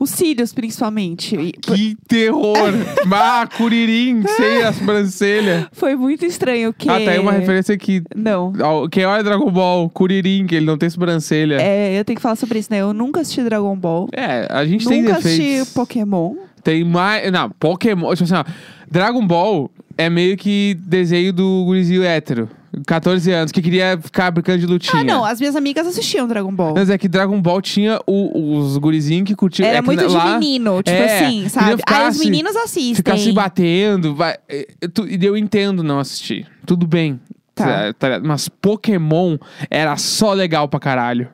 Os 0.00 0.08
cílios, 0.10 0.52
principalmente. 0.54 1.36
E 1.36 1.52
que 1.52 1.94
terror! 2.08 2.72
Bah, 3.06 3.46
curirim, 3.46 4.22
sem 4.26 4.62
a 4.62 4.72
sobrancelha. 4.72 5.68
foi 5.72 5.94
muito 5.94 6.24
estranho 6.24 6.72
que. 6.72 6.88
Ah, 6.88 6.98
tá 7.04 7.10
aí 7.10 7.18
uma 7.18 7.32
referência 7.32 7.74
aqui. 7.74 8.02
Não. 8.16 8.52
Ao- 8.62 8.88
Quem 8.88 9.04
olha 9.04 9.22
Dragon 9.22 9.50
Ball, 9.50 9.90
Kuririn, 9.90 10.46
que 10.46 10.54
ele 10.54 10.64
não 10.66 10.78
tem 10.78 10.88
sobrancelha. 10.88 11.60
É, 11.60 11.98
eu 11.98 12.04
tenho 12.04 12.16
que 12.16 12.22
falar 12.22 12.36
sobre 12.36 12.58
isso, 12.58 12.68
né? 12.72 12.78
Eu 12.78 12.94
nunca 12.94 13.20
assisti 13.20 13.42
Dragon 13.42 13.76
Ball. 13.76 14.08
É, 14.12 14.46
a 14.50 14.64
gente 14.64 14.86
tem 14.88 15.02
Nunca 15.02 15.16
defeitos. 15.16 15.46
assisti 15.60 15.74
Pokémon. 15.74 16.34
Tem 16.64 16.82
mais. 16.84 17.30
Não, 17.30 17.50
Pokémon. 17.50 18.10
Tipo 18.14 18.24
assim, 18.24 18.34
ó. 18.34 18.44
Dragon 18.90 19.26
Ball 19.26 19.70
é 19.98 20.08
meio 20.08 20.36
que 20.36 20.74
desenho 20.80 21.32
do 21.32 21.64
gurizinho 21.66 22.02
hétero. 22.02 22.48
14 22.86 23.30
anos, 23.32 23.52
que 23.52 23.60
queria 23.60 23.98
ficar 24.00 24.30
brincando 24.30 24.58
de 24.58 24.66
lutinha. 24.66 25.00
Ah, 25.02 25.04
não. 25.04 25.24
As 25.24 25.40
minhas 25.40 25.56
amigas 25.56 25.86
assistiam 25.86 26.26
Dragon 26.28 26.52
Ball. 26.52 26.74
Mas 26.74 26.88
é 26.90 26.96
que 26.96 27.08
Dragon 27.08 27.40
Ball 27.40 27.60
tinha 27.60 27.98
o- 28.06 28.58
os 28.58 28.76
gurizinhos 28.78 29.26
que 29.26 29.34
curtiam. 29.34 29.66
Era 29.66 29.78
é 29.78 29.80
que 29.80 29.86
muito 29.86 30.06
de 30.06 30.14
lá, 30.14 30.38
menino, 30.38 30.82
tipo 30.82 30.96
é, 30.96 31.16
assim, 31.18 31.34
queria 31.34 31.48
sabe? 31.50 31.76
ficar 31.78 32.02
Aí 32.04 32.08
os 32.10 32.16
se- 32.16 32.24
meninos 32.24 32.56
assistem. 32.56 32.94
Ficar 32.94 33.18
se 33.18 33.32
batendo. 33.32 34.14
Vai, 34.14 34.36
é, 34.48 34.66
é, 34.80 34.88
tu- 34.88 35.06
e 35.08 35.18
eu 35.24 35.36
entendo 35.36 35.82
não 35.82 35.98
assistir. 35.98 36.46
Tudo 36.64 36.86
bem. 36.86 37.20
Tá. 37.54 37.92
Tá 37.92 38.08
ligado? 38.08 38.26
Mas 38.26 38.48
Pokémon 38.48 39.36
era 39.70 39.96
só 39.96 40.32
legal 40.32 40.68
pra 40.68 40.80
caralho. 40.80 41.28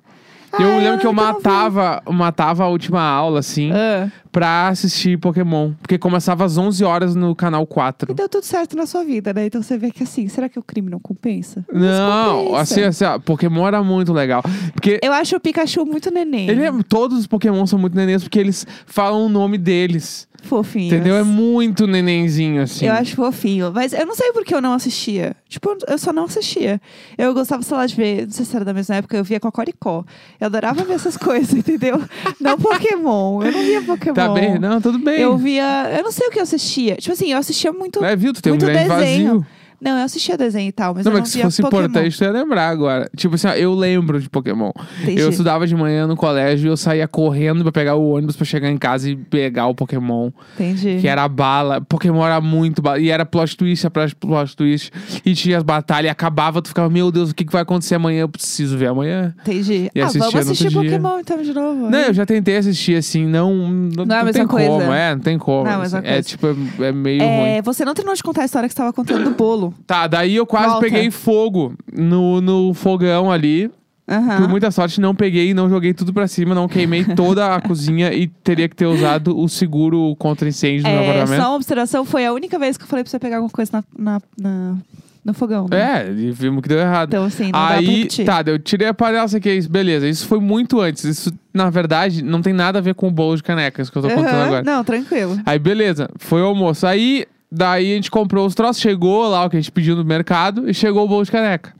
Ah, 0.52 0.62
eu 0.62 0.68
eu 0.70 0.78
lembro 0.78 0.98
que 1.00 1.06
eu 1.06 1.12
matava, 1.12 2.02
matava 2.10 2.64
a 2.64 2.68
última 2.68 3.00
aula, 3.02 3.40
assim, 3.40 3.70
Ah, 3.72 4.10
pra 4.32 4.68
assistir 4.68 5.18
Pokémon. 5.18 5.72
Porque 5.80 5.98
começava 5.98 6.44
às 6.44 6.56
11 6.58 6.84
horas 6.84 7.14
no 7.14 7.34
canal 7.34 7.66
4. 7.66 8.12
e 8.12 8.14
deu 8.14 8.28
tudo 8.28 8.44
certo 8.44 8.76
na 8.76 8.86
sua 8.86 9.04
vida, 9.04 9.32
né? 9.32 9.46
Então 9.46 9.62
você 9.62 9.76
vê 9.78 9.90
que 9.90 10.02
assim, 10.02 10.28
será 10.28 10.48
que 10.48 10.58
o 10.58 10.62
crime 10.62 10.90
não 10.90 10.98
compensa? 11.00 11.64
Não, 11.72 12.44
compensa. 12.46 12.60
assim, 12.60 12.82
assim, 12.82 13.04
ó, 13.04 13.18
Pokémon 13.18 13.66
era 13.66 13.82
muito 13.82 14.12
legal. 14.12 14.42
Porque 14.72 15.00
Eu 15.02 15.12
acho 15.12 15.36
o 15.36 15.40
Pikachu 15.40 15.84
muito 15.86 16.10
neném. 16.10 16.48
ele 16.48 16.62
é- 16.64 16.72
todos 16.88 17.18
os 17.18 17.26
Pokémon 17.26 17.66
são 17.66 17.78
muito 17.78 17.96
nenéns 17.96 18.22
porque 18.22 18.38
eles 18.38 18.66
falam 18.86 19.26
o 19.26 19.28
nome 19.28 19.58
deles. 19.58 20.25
Fofinho. 20.46 20.86
Entendeu? 20.86 21.16
É 21.16 21.22
muito 21.22 21.86
nenenzinho, 21.86 22.62
assim. 22.62 22.86
Eu 22.86 22.94
acho 22.94 23.14
fofinho. 23.16 23.70
Mas 23.74 23.92
eu 23.92 24.06
não 24.06 24.14
sei 24.14 24.32
por 24.32 24.44
que 24.44 24.54
eu 24.54 24.60
não 24.60 24.72
assistia. 24.72 25.36
Tipo, 25.48 25.76
eu 25.86 25.98
só 25.98 26.12
não 26.12 26.24
assistia. 26.24 26.80
Eu 27.18 27.34
gostava, 27.34 27.62
sei 27.62 27.76
lá, 27.76 27.86
de 27.86 27.94
ver. 27.94 28.24
Não 28.24 28.32
sei 28.32 28.44
se 28.44 28.56
era 28.56 28.64
da 28.64 28.72
mesma 28.72 28.96
época, 28.96 29.16
eu 29.16 29.24
via 29.24 29.38
Cocoricó. 29.38 30.04
Eu 30.40 30.46
adorava 30.46 30.84
ver 30.84 30.94
essas 30.94 31.16
coisas, 31.18 31.52
entendeu? 31.52 32.00
Não 32.40 32.56
Pokémon. 32.58 33.42
Eu 33.42 33.52
não 33.52 33.60
via 33.62 33.82
Pokémon. 33.82 34.14
Tá 34.14 34.28
bem? 34.32 34.58
Não, 34.58 34.80
tudo 34.80 34.98
bem. 34.98 35.20
Eu 35.20 35.36
via. 35.36 35.92
Eu 35.96 36.04
não 36.04 36.12
sei 36.12 36.28
o 36.28 36.30
que 36.30 36.38
eu 36.38 36.42
assistia. 36.42 36.96
Tipo 36.96 37.12
assim, 37.12 37.32
eu 37.32 37.38
assistia 37.38 37.72
muito. 37.72 38.04
É, 38.04 38.16
viu? 38.16 38.32
Tu 38.32 38.40
tem 38.40 38.52
um 38.52 38.58
grande 38.58 38.88
desenho. 38.88 39.40
vazio. 39.40 39.46
Não, 39.80 39.98
eu 39.98 40.04
assistia 40.04 40.36
desenho 40.36 40.68
e 40.68 40.72
tal, 40.72 40.94
mas 40.94 41.04
não, 41.04 41.12
eu 41.12 41.14
não 41.14 41.20
mas 41.20 41.30
se 41.30 41.42
fosse 41.42 41.62
Pokémon. 41.62 41.82
importante, 41.84 42.18
tu 42.18 42.24
ia 42.24 42.30
lembrar 42.30 42.68
agora. 42.68 43.10
Tipo 43.16 43.34
assim, 43.34 43.48
ó, 43.48 43.52
eu 43.52 43.74
lembro 43.74 44.20
de 44.20 44.28
Pokémon. 44.28 44.70
Entendi. 45.02 45.20
Eu 45.20 45.28
estudava 45.28 45.66
de 45.66 45.74
manhã 45.74 46.06
no 46.06 46.16
colégio 46.16 46.68
e 46.68 46.70
eu 46.70 46.76
saía 46.76 47.06
correndo 47.06 47.62
pra 47.62 47.72
pegar 47.72 47.94
o 47.94 48.10
ônibus 48.10 48.36
pra 48.36 48.44
chegar 48.44 48.70
em 48.70 48.78
casa 48.78 49.10
e 49.10 49.16
pegar 49.16 49.66
o 49.66 49.74
Pokémon. 49.74 50.30
Entendi. 50.54 50.98
Que 51.00 51.08
era 51.08 51.26
bala. 51.28 51.80
Pokémon 51.80 52.24
era 52.24 52.40
muito 52.40 52.80
bala. 52.80 52.98
E 52.98 53.10
era 53.10 53.24
plot 53.26 53.56
twist, 53.56 53.86
atrás 53.86 54.10
de 54.10 54.16
plot 54.16 54.56
twist. 54.56 54.90
E 55.24 55.34
tinha 55.34 55.58
as 55.58 55.62
batalhas, 55.62 56.08
e 56.08 56.10
acabava, 56.10 56.62
tu 56.62 56.68
ficava, 56.68 56.88
meu 56.88 57.10
Deus, 57.12 57.30
o 57.30 57.34
que, 57.34 57.44
que 57.44 57.52
vai 57.52 57.62
acontecer 57.62 57.94
amanhã? 57.96 58.20
Eu 58.22 58.28
preciso 58.28 58.76
ver 58.78 58.86
amanhã. 58.88 59.34
Entendi. 59.42 59.90
E 59.94 60.00
ah, 60.00 60.06
vamos 60.06 60.34
assistir 60.34 60.68
dia. 60.68 60.82
Pokémon 60.82 61.18
então 61.18 61.42
de 61.42 61.52
novo. 61.52 61.90
Não, 61.90 61.98
eu 61.98 62.14
já 62.14 62.24
tentei 62.24 62.56
assistir 62.56 62.96
assim, 62.96 63.26
não. 63.26 63.54
Não, 63.56 64.04
Não 64.04 64.16
é 64.16 64.20
a 64.20 64.24
mesma 64.24 64.46
coisa. 64.46 64.68
como, 64.68 64.92
é, 64.92 65.14
não 65.14 65.22
tem 65.22 65.38
como. 65.38 65.64
Não 65.64 65.70
é 65.70 65.74
a 65.74 65.78
mesma 65.78 65.98
assim. 65.98 66.08
É 66.08 66.12
coisa. 66.12 66.28
tipo, 66.28 66.46
é, 66.46 66.86
é 66.88 66.92
meio 66.92 67.20
ruim. 67.22 67.48
É, 67.48 67.62
você 67.62 67.84
não 67.84 67.94
terminou 67.94 68.14
de 68.14 68.22
contar 68.22 68.42
a 68.42 68.44
história 68.44 68.68
que 68.68 68.72
você 68.74 68.80
estava 68.80 68.92
contando 68.92 69.24
do 69.24 69.30
bolo. 69.30 69.65
Tá, 69.86 70.06
daí 70.06 70.36
eu 70.36 70.46
quase 70.46 70.68
Volta. 70.68 70.80
peguei 70.86 71.10
fogo 71.10 71.74
no, 71.92 72.40
no 72.40 72.74
fogão 72.74 73.30
ali. 73.30 73.70
Aham. 74.08 74.36
Por 74.40 74.48
muita 74.48 74.70
sorte, 74.70 75.00
não 75.00 75.14
peguei, 75.16 75.52
não 75.52 75.68
joguei 75.68 75.92
tudo 75.92 76.12
pra 76.12 76.28
cima, 76.28 76.54
não 76.54 76.68
queimei 76.68 77.04
toda 77.16 77.56
a 77.56 77.60
cozinha 77.60 78.12
e 78.12 78.28
teria 78.28 78.68
que 78.68 78.76
ter 78.76 78.86
usado 78.86 79.36
o 79.36 79.48
seguro 79.48 80.14
contra 80.16 80.48
incêndio 80.48 80.84
no 80.84 80.88
É, 80.88 81.10
apartamento. 81.10 81.42
só 81.42 81.48
uma 81.50 81.56
observação, 81.56 82.04
foi 82.04 82.24
a 82.24 82.32
única 82.32 82.56
vez 82.56 82.76
que 82.76 82.84
eu 82.84 82.88
falei 82.88 83.02
pra 83.02 83.10
você 83.10 83.18
pegar 83.18 83.36
alguma 83.38 83.50
coisa 83.50 83.70
na, 83.72 83.84
na- 83.98 84.20
na- 84.40 84.76
no 85.24 85.34
fogão. 85.34 85.66
Né? 85.68 86.04
É, 86.06 86.12
e 86.12 86.30
vimos 86.30 86.62
que 86.62 86.68
deu 86.68 86.78
errado. 86.78 87.08
Então, 87.08 87.24
assim, 87.24 87.50
não 87.50 87.58
Aí, 87.58 88.06
tá, 88.24 88.44
eu 88.46 88.60
tirei 88.60 88.86
a 88.86 88.94
panela, 88.94 89.26
sei 89.26 89.40
que 89.40 89.48
é 89.48 89.56
isso, 89.56 89.68
beleza. 89.68 90.06
Isso 90.08 90.24
foi 90.28 90.38
muito 90.38 90.80
antes. 90.80 91.02
Isso, 91.02 91.32
na 91.52 91.68
verdade, 91.68 92.22
não 92.22 92.40
tem 92.40 92.52
nada 92.52 92.78
a 92.78 92.80
ver 92.80 92.94
com 92.94 93.08
o 93.08 93.10
bolo 93.10 93.34
de 93.36 93.42
canecas 93.42 93.90
que 93.90 93.98
eu 93.98 94.02
tô 94.02 94.08
contando 94.08 94.28
Aham, 94.28 94.44
agora. 94.44 94.62
Não, 94.62 94.84
tranquilo. 94.84 95.36
Aí, 95.44 95.58
beleza, 95.58 96.08
foi 96.16 96.40
o 96.42 96.44
almoço. 96.44 96.86
Aí, 96.86 97.26
daí 97.50 97.92
a 97.92 97.94
gente 97.96 98.10
comprou 98.10 98.46
os 98.46 98.54
troços, 98.54 98.80
chegou 98.82 99.28
lá 99.28 99.44
o 99.44 99.50
que 99.50 99.56
a 99.56 99.60
gente 99.60 99.70
pediu 99.72 99.94
no 99.96 100.04
mercado 100.04 100.68
e 100.68 100.74
chegou 100.74 101.04
o 101.04 101.08
bolo 101.08 101.24
de 101.24 101.30
caneca. 101.30 101.72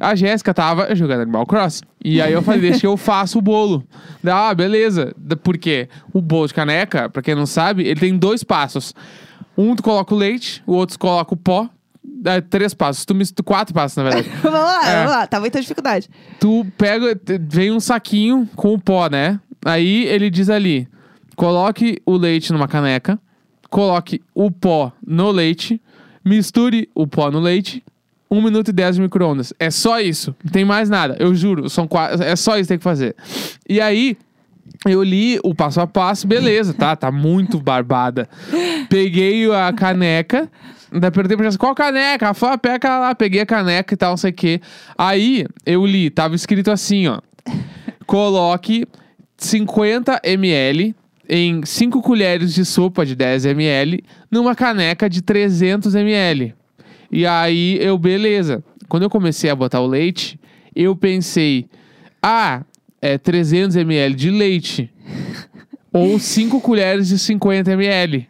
A 0.00 0.14
Jéssica 0.14 0.52
tava 0.54 0.94
jogando 0.94 1.22
Animal 1.22 1.46
Crossing. 1.46 1.84
E 2.04 2.20
aí 2.20 2.32
eu 2.32 2.42
falei, 2.42 2.60
deixa 2.60 2.80
que 2.80 2.86
eu 2.86 2.96
faço 2.96 3.38
o 3.38 3.42
bolo. 3.42 3.82
Daí, 4.22 4.34
Ah, 4.34 4.54
beleza. 4.54 5.12
Da- 5.16 5.36
Por 5.36 5.56
quê? 5.58 5.88
O 6.12 6.20
bolo 6.20 6.46
de 6.48 6.54
caneca, 6.54 7.08
pra 7.08 7.22
quem 7.22 7.34
não 7.34 7.46
sabe, 7.46 7.84
ele 7.84 7.98
tem 8.00 8.16
dois 8.16 8.44
passos. 8.44 8.94
Um 9.56 9.74
tu 9.74 9.82
coloca 9.82 10.14
o 10.14 10.18
leite, 10.18 10.62
o 10.66 10.72
outro 10.74 10.96
tu 10.96 11.00
coloca 11.00 11.32
o 11.34 11.36
pó. 11.36 11.68
Daí, 12.04 12.40
três 12.42 12.74
passos. 12.74 13.04
Tu 13.04 13.14
mistura 13.14 13.44
quatro 13.44 13.74
passos, 13.74 13.96
na 13.96 14.04
verdade. 14.04 14.28
vamos 14.42 14.60
lá, 14.60 14.88
É. 14.88 14.96
vamos 14.98 15.10
lá. 15.12 15.26
Tá 15.26 15.40
muita 15.40 15.60
dificuldade. 15.60 16.08
tu 16.40 16.66
pega, 16.76 17.18
vem 17.40 17.72
um 17.72 17.80
saquinho 17.80 18.48
com 18.54 18.74
o 18.74 18.78
pó, 18.78 19.08
né? 19.08 19.40
Aí 19.64 20.04
ele 20.06 20.30
diz 20.30 20.48
ali: 20.50 20.86
coloque 21.34 21.98
o 22.06 22.16
leite 22.16 22.52
numa 22.52 22.68
caneca, 22.68 23.18
coloque 23.68 24.22
o 24.34 24.50
pó 24.50 24.92
no 25.06 25.30
leite, 25.30 25.80
misture 26.24 26.88
o 26.94 27.06
pó 27.06 27.30
no 27.30 27.40
leite, 27.40 27.82
1 28.30 28.42
minuto 28.42 28.68
e 28.68 28.72
10 28.72 28.96
de 28.96 29.02
micro-ondas. 29.02 29.52
É 29.58 29.70
só 29.70 30.00
isso. 30.00 30.34
Não 30.44 30.50
tem 30.50 30.64
mais 30.64 30.90
nada. 30.90 31.16
Eu 31.18 31.34
juro. 31.34 31.68
São 31.70 31.86
quatro, 31.86 32.22
é 32.22 32.34
só 32.34 32.56
isso 32.56 32.64
que 32.64 32.68
tem 32.68 32.78
que 32.78 32.84
fazer. 32.84 33.14
E 33.68 33.80
aí, 33.80 34.16
eu 34.84 35.02
li 35.02 35.38
o 35.42 35.54
passo 35.54 35.80
a 35.80 35.86
passo, 35.86 36.26
beleza, 36.26 36.74
tá? 36.74 36.96
Tá 36.96 37.10
muito 37.10 37.60
barbada. 37.60 38.28
Peguei 38.88 39.50
a 39.52 39.72
caneca. 39.72 40.50
Daí 40.92 41.10
perguntei 41.10 41.36
pra 41.36 41.46
Jéssica, 41.46 41.64
qual 41.64 41.74
caneca? 41.74 42.26
Ela 42.26 42.34
falou, 42.34 42.54
ah, 42.54 42.58
pega 42.58 42.98
lá, 42.98 43.14
peguei 43.14 43.40
a 43.40 43.46
caneca 43.46 43.92
e 43.92 43.96
tal, 43.96 44.10
não 44.10 44.16
sei 44.16 44.30
o 44.30 44.34
quê. 44.34 44.60
Aí, 44.96 45.46
eu 45.64 45.84
li, 45.84 46.10
tava 46.10 46.34
escrito 46.34 46.70
assim, 46.70 47.06
ó. 47.06 47.20
Coloque 48.06 48.86
50 49.36 50.20
ml 50.24 50.94
em 51.28 51.64
5 51.64 52.02
colheres 52.02 52.54
de 52.54 52.64
sopa 52.64 53.04
de 53.04 53.14
10 53.14 53.46
ml 53.46 54.02
numa 54.30 54.54
caneca 54.54 55.08
de 55.08 55.22
300 55.22 55.94
ml. 55.94 56.54
E 57.10 57.26
aí, 57.26 57.78
eu, 57.80 57.98
beleza. 57.98 58.62
Quando 58.88 59.04
eu 59.04 59.10
comecei 59.10 59.50
a 59.50 59.54
botar 59.54 59.80
o 59.80 59.86
leite, 59.86 60.38
eu 60.74 60.94
pensei, 60.94 61.66
ah, 62.22 62.62
é 63.00 63.18
300 63.18 63.76
ml 63.76 64.14
de 64.14 64.30
leite. 64.30 64.90
ou 65.92 66.18
5 66.18 66.60
colheres 66.60 67.08
de 67.08 67.18
50 67.18 67.72
ml. 67.72 68.28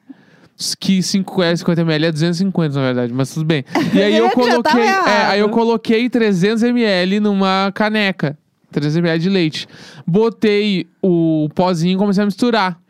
Que 0.80 1.02
5 1.02 1.30
colheres 1.30 1.58
de 1.58 1.60
50 1.60 1.82
ml 1.82 2.06
é 2.06 2.12
250, 2.12 2.74
na 2.74 2.80
verdade, 2.80 3.12
mas 3.12 3.32
tudo 3.32 3.44
bem. 3.44 3.62
E 3.92 4.02
aí 4.02 4.16
eu 4.16 4.30
coloquei. 4.30 4.80
É, 4.80 5.26
aí 5.26 5.40
eu 5.40 5.50
coloquei 5.50 6.08
300 6.08 6.62
ml 6.62 7.20
numa 7.20 7.70
caneca. 7.74 8.38
300 8.72 8.96
ml 8.96 9.18
de 9.18 9.28
leite. 9.28 9.68
Botei 10.06 10.86
o 11.02 11.48
pozinho 11.54 11.94
e 11.94 11.98
comecei 11.98 12.22
a 12.22 12.26
misturar. 12.26 12.80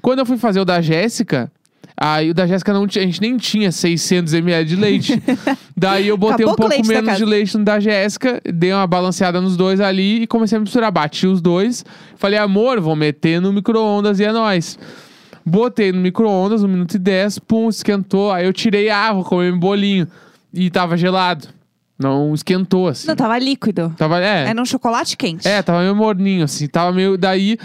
Quando 0.00 0.20
eu 0.20 0.26
fui 0.26 0.36
fazer 0.36 0.60
o 0.60 0.64
da 0.64 0.80
Jéssica, 0.80 1.50
aí 1.96 2.30
o 2.30 2.34
da 2.34 2.46
Jéssica 2.46 2.72
não 2.72 2.86
tinha, 2.86 3.02
a 3.04 3.06
gente 3.06 3.20
nem 3.20 3.36
tinha 3.36 3.70
600 3.70 4.34
ml 4.34 4.64
de 4.64 4.76
leite. 4.76 5.22
Daí 5.76 6.08
eu 6.08 6.16
botei 6.16 6.44
Acabou 6.46 6.66
um 6.66 6.70
pouco 6.70 6.86
menos 6.86 7.16
de 7.16 7.24
leite 7.24 7.56
no 7.56 7.64
da 7.64 7.80
Jéssica, 7.80 8.40
dei 8.44 8.72
uma 8.72 8.86
balanceada 8.86 9.40
nos 9.40 9.56
dois 9.56 9.80
ali 9.80 10.22
e 10.22 10.26
comecei 10.26 10.56
a 10.58 10.60
misturar. 10.60 10.90
Bati 10.90 11.26
os 11.26 11.40
dois. 11.40 11.84
Falei, 12.16 12.38
amor, 12.38 12.80
vou 12.80 12.94
meter 12.94 13.40
no 13.40 13.52
micro-ondas 13.52 14.20
e 14.20 14.24
é 14.24 14.32
nóis. 14.32 14.78
Botei 15.44 15.90
no 15.90 16.00
micro-ondas, 16.00 16.62
1 16.62 16.68
minuto 16.68 16.94
e 16.94 16.98
10, 16.98 17.40
pum, 17.40 17.68
esquentou. 17.68 18.30
Aí 18.30 18.46
eu 18.46 18.52
tirei, 18.52 18.90
ah, 18.90 19.12
vou 19.12 19.24
comer 19.24 19.52
um 19.52 19.58
bolinho. 19.58 20.06
E 20.54 20.70
tava 20.70 20.96
gelado. 20.96 21.48
Não 21.98 22.34
esquentou, 22.34 22.88
assim. 22.88 23.06
Não, 23.08 23.16
tava 23.16 23.38
líquido. 23.38 23.92
Tava, 23.96 24.20
é, 24.20 24.48
É 24.48 24.54
num 24.54 24.64
chocolate 24.64 25.16
quente. 25.16 25.46
é, 25.46 25.62
tava 25.62 25.80
meio 25.80 25.94
morninho, 25.94 26.44
assim. 26.44 26.66
Tava 26.66 26.92
meio. 26.92 27.16
Daí 27.16 27.56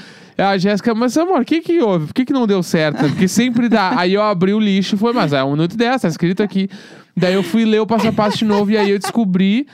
a 0.44 0.58
Jéssica, 0.58 0.94
mas 0.94 1.18
amor, 1.18 1.42
o 1.42 1.46
que 1.46 1.62
que 1.62 1.82
houve? 1.82 2.08
Por 2.08 2.14
que 2.14 2.26
que 2.26 2.34
não 2.34 2.46
deu 2.46 2.62
certo? 2.62 3.00
Porque 3.00 3.28
sempre 3.28 3.68
dá. 3.68 3.94
aí 4.00 4.14
eu 4.14 4.22
abri 4.22 4.54
o 4.54 4.60
lixo 4.60 4.96
e 4.96 4.98
foi, 4.98 5.14
mas 5.14 5.34
é 5.34 5.44
um 5.44 5.52
minuto 5.52 5.76
dez, 5.76 6.02
tá 6.02 6.08
escrito 6.08 6.44
aqui. 6.44 6.70
Daí 7.16 7.34
eu 7.34 7.44
fui 7.44 7.66
ler 7.66 7.82
o 7.82 7.88
passo 7.88 8.08
a 8.08 8.14
passo 8.14 8.38
de 8.38 8.46
novo 8.46 8.70
e 8.70 8.78
aí 8.78 8.92
eu 8.92 9.00
descobri 9.00 9.66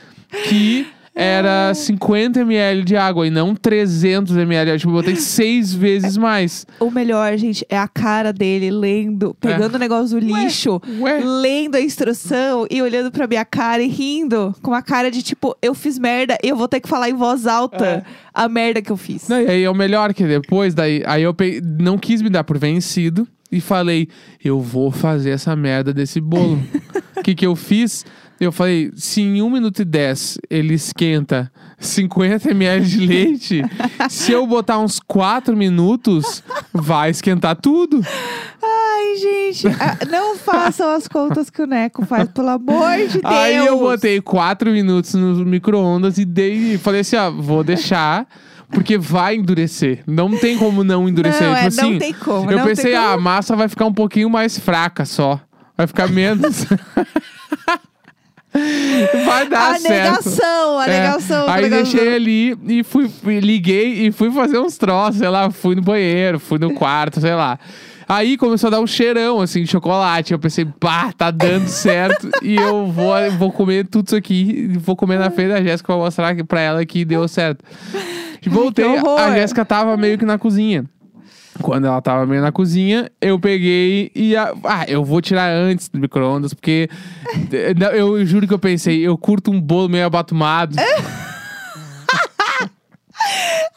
que 0.47 0.87
era 1.15 1.73
50 1.73 2.39
ml 2.41 2.83
de 2.83 2.95
água 2.95 3.27
e 3.27 3.29
não 3.29 3.53
300 3.55 4.35
ml. 4.35 4.71
Eu, 4.71 4.79
tipo, 4.79 4.91
botei 4.91 5.15
seis 5.15 5.73
vezes 5.73 6.17
mais. 6.17 6.65
O 6.79 6.89
melhor, 6.89 7.37
gente, 7.37 7.65
é 7.69 7.77
a 7.77 7.87
cara 7.87 8.33
dele 8.33 8.71
lendo, 8.71 9.35
pegando 9.39 9.75
o 9.75 9.79
negócio 9.79 10.19
do 10.19 10.25
lixo, 10.25 10.81
ué. 10.99 11.19
lendo 11.23 11.75
a 11.75 11.81
instrução 11.81 12.65
e 12.69 12.81
olhando 12.81 13.11
pra 13.11 13.27
minha 13.27 13.45
cara 13.45 13.81
e 13.83 13.87
rindo. 13.87 14.55
Com 14.61 14.73
a 14.73 14.81
cara 14.81 15.11
de 15.11 15.21
tipo, 15.21 15.55
eu 15.61 15.73
fiz 15.75 15.99
merda 15.99 16.37
e 16.43 16.49
eu 16.49 16.55
vou 16.55 16.67
ter 16.67 16.79
que 16.79 16.89
falar 16.89 17.09
em 17.09 17.13
voz 17.13 17.45
alta 17.45 17.85
É. 17.85 18.03
a 18.33 18.49
merda 18.49 18.81
que 18.81 18.91
eu 18.91 18.97
fiz. 18.97 19.27
Não, 19.27 19.39
e 19.39 19.47
aí 19.47 19.63
é 19.63 19.69
o 19.69 19.75
melhor 19.75 20.13
que 20.13 20.23
depois, 20.25 20.73
daí, 20.73 21.03
aí 21.05 21.21
eu 21.23 21.33
pe- 21.33 21.61
não 21.79 21.97
quis 21.97 22.21
me 22.21 22.29
dar 22.29 22.43
por 22.43 22.57
vencido 22.57 23.27
e 23.51 23.61
falei, 23.61 24.07
eu 24.43 24.59
vou 24.59 24.89
fazer 24.89 25.29
essa 25.29 25.55
merda 25.55 25.93
desse 25.93 26.19
bolo. 26.19 26.59
O 27.15 27.23
que 27.23 27.35
que 27.35 27.45
eu 27.45 27.55
fiz? 27.55 28.05
Eu 28.43 28.51
falei, 28.51 28.91
se 28.95 29.21
em 29.21 29.41
1 29.41 29.49
minuto 29.49 29.81
e 29.81 29.85
10 29.85 30.37
ele 30.49 30.73
esquenta 30.73 31.51
50 31.79 32.51
ml 32.51 32.85
de 32.85 33.05
leite, 33.05 33.61
se 34.09 34.31
eu 34.31 34.45
botar 34.45 34.79
uns 34.79 34.99
4 34.99 35.55
minutos, 35.55 36.43
vai 36.73 37.09
esquentar 37.09 37.55
tudo. 37.55 38.01
Ai, 38.61 39.15
gente, 39.17 39.67
ah, 39.67 39.97
não 40.09 40.35
façam 40.37 40.89
as 40.89 41.07
contas 41.07 41.49
que 41.49 41.61
o 41.61 41.65
Neco 41.65 42.05
faz, 42.05 42.29
pelo 42.29 42.49
amor 42.49 42.97
de 42.97 43.21
Deus. 43.21 43.23
Aí 43.23 43.55
eu 43.55 43.79
botei 43.79 44.19
4 44.19 44.71
minutos 44.71 45.13
no 45.13 45.45
micro-ondas 45.45 46.17
e 46.17 46.25
dei, 46.25 46.77
falei 46.77 47.01
assim, 47.01 47.15
ó, 47.15 47.31
vou 47.31 47.63
deixar. 47.63 48.27
Porque 48.69 48.97
vai 48.97 49.35
endurecer. 49.35 50.01
Não 50.07 50.35
tem 50.35 50.57
como 50.57 50.83
não 50.83 51.07
endurecer. 51.07 51.47
Não, 51.47 51.53
tipo 51.53 51.63
é, 51.63 51.67
assim, 51.67 51.91
não 51.91 51.99
tem 51.99 52.13
como. 52.13 52.51
Eu 52.51 52.63
pensei, 52.63 52.85
tem 52.85 52.93
como. 52.95 53.05
ah, 53.05 53.13
a 53.13 53.17
massa 53.17 53.55
vai 53.55 53.69
ficar 53.69 53.85
um 53.85 53.93
pouquinho 53.93 54.27
mais 54.31 54.57
fraca 54.57 55.05
só. 55.05 55.39
Vai 55.77 55.85
ficar 55.85 56.09
menos. 56.09 56.65
vai 59.25 59.47
dar 59.49 59.71
a 59.75 59.79
certo. 59.79 59.91
negação, 60.25 60.79
a 60.79 60.87
É. 60.87 60.99
negação. 60.99 61.49
Aí 61.49 61.69
deixei 61.69 62.15
ali 62.15 62.57
e 62.67 62.83
fui, 62.83 63.09
liguei 63.25 64.07
e 64.07 64.11
fui 64.11 64.31
fazer 64.31 64.59
uns 64.59 64.77
troços, 64.77 65.17
sei 65.17 65.29
lá, 65.29 65.49
fui 65.49 65.75
no 65.75 65.81
banheiro, 65.81 66.39
fui 66.39 66.59
no 66.59 66.73
quarto, 66.73 67.19
sei 67.19 67.33
lá. 67.33 67.57
Aí 68.07 68.37
começou 68.37 68.67
a 68.67 68.71
dar 68.71 68.79
um 68.81 68.85
cheirão, 68.87 69.39
assim, 69.41 69.63
de 69.63 69.67
chocolate. 69.71 70.33
Eu 70.33 70.39
pensei, 70.39 70.65
pá, 70.65 71.11
tá 71.17 71.31
dando 71.31 71.67
certo. 71.67 72.29
e 72.43 72.55
eu 72.55 72.85
vou, 72.87 73.13
vou 73.39 73.51
comer 73.51 73.87
tudo 73.87 74.07
isso 74.07 74.15
aqui. 74.15 74.69
Vou 74.79 74.95
comer 74.95 75.17
na 75.17 75.31
frente 75.31 75.49
da 75.49 75.63
Jéssica 75.63 75.87
pra 75.93 75.95
mostrar 75.95 76.35
pra 76.45 76.59
ela 76.59 76.85
que 76.85 77.05
deu 77.05 77.25
certo. 77.27 77.63
Voltei, 78.45 78.97
a 79.17 79.31
Jéssica 79.33 79.63
tava 79.63 79.95
meio 79.95 80.17
que 80.17 80.25
na 80.25 80.37
cozinha. 80.37 80.83
Quando 81.61 81.85
ela 81.85 82.01
tava 82.01 82.25
meio 82.25 82.41
na 82.41 82.51
cozinha, 82.51 83.09
eu 83.21 83.39
peguei 83.39 84.11
e. 84.15 84.35
a- 84.35 84.53
ah, 84.63 84.85
eu 84.87 85.03
vou 85.05 85.21
tirar 85.21 85.49
antes 85.51 85.87
do 85.87 85.99
micro-ondas, 85.99 86.53
porque. 86.53 86.89
eh, 87.51 87.73
não, 87.77 87.87
eu 87.89 88.25
juro 88.25 88.47
que 88.47 88.53
eu 88.53 88.59
pensei, 88.59 88.99
eu 89.05 89.17
curto 89.17 89.51
um 89.51 89.61
bolo 89.61 89.87
meio 89.89 90.05
abatumado. 90.05 90.75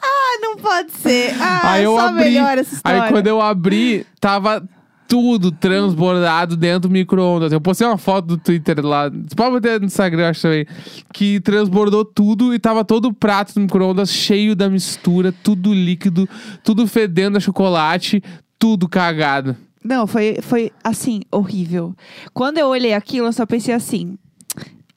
Ah, 0.01 0.39
não 0.41 0.57
pode 0.57 0.91
ser. 0.91 1.33
Ah, 1.41 1.71
aí 1.71 1.83
eu 1.83 1.95
só 1.95 2.07
abri. 2.07 2.25
melhor 2.25 2.57
essa 2.57 2.75
história. 2.75 3.03
Aí 3.03 3.11
quando 3.11 3.27
eu 3.27 3.41
abri, 3.41 4.05
tava 4.19 4.67
tudo 5.07 5.51
transbordado 5.51 6.57
dentro 6.57 6.89
do 6.89 6.91
micro-ondas. 6.91 7.51
Eu 7.51 7.61
postei 7.61 7.87
uma 7.87 7.97
foto 7.97 8.25
do 8.25 8.37
Twitter 8.37 8.85
lá. 8.85 9.09
Você 9.09 9.35
pode 9.35 9.51
botar 9.51 9.79
no 9.79 9.85
Instagram, 9.85 10.29
acho 10.29 10.41
também. 10.41 10.65
Que 11.13 11.39
transbordou 11.39 12.03
tudo 12.03 12.53
e 12.53 12.59
tava 12.59 12.83
todo 12.83 13.05
o 13.09 13.13
prato 13.13 13.53
do 13.53 13.61
micro-ondas 13.61 14.11
cheio 14.11 14.55
da 14.55 14.69
mistura, 14.69 15.33
tudo 15.43 15.73
líquido, 15.73 16.27
tudo 16.63 16.85
fedendo 16.87 17.37
a 17.37 17.39
chocolate, 17.39 18.21
tudo 18.59 18.87
cagado. 18.89 19.55
Não, 19.83 20.05
foi, 20.05 20.39
foi 20.41 20.71
assim, 20.83 21.21
horrível. 21.31 21.95
Quando 22.33 22.57
eu 22.57 22.67
olhei 22.67 22.93
aquilo, 22.93 23.27
eu 23.27 23.33
só 23.33 23.45
pensei 23.45 23.73
assim: 23.73 24.17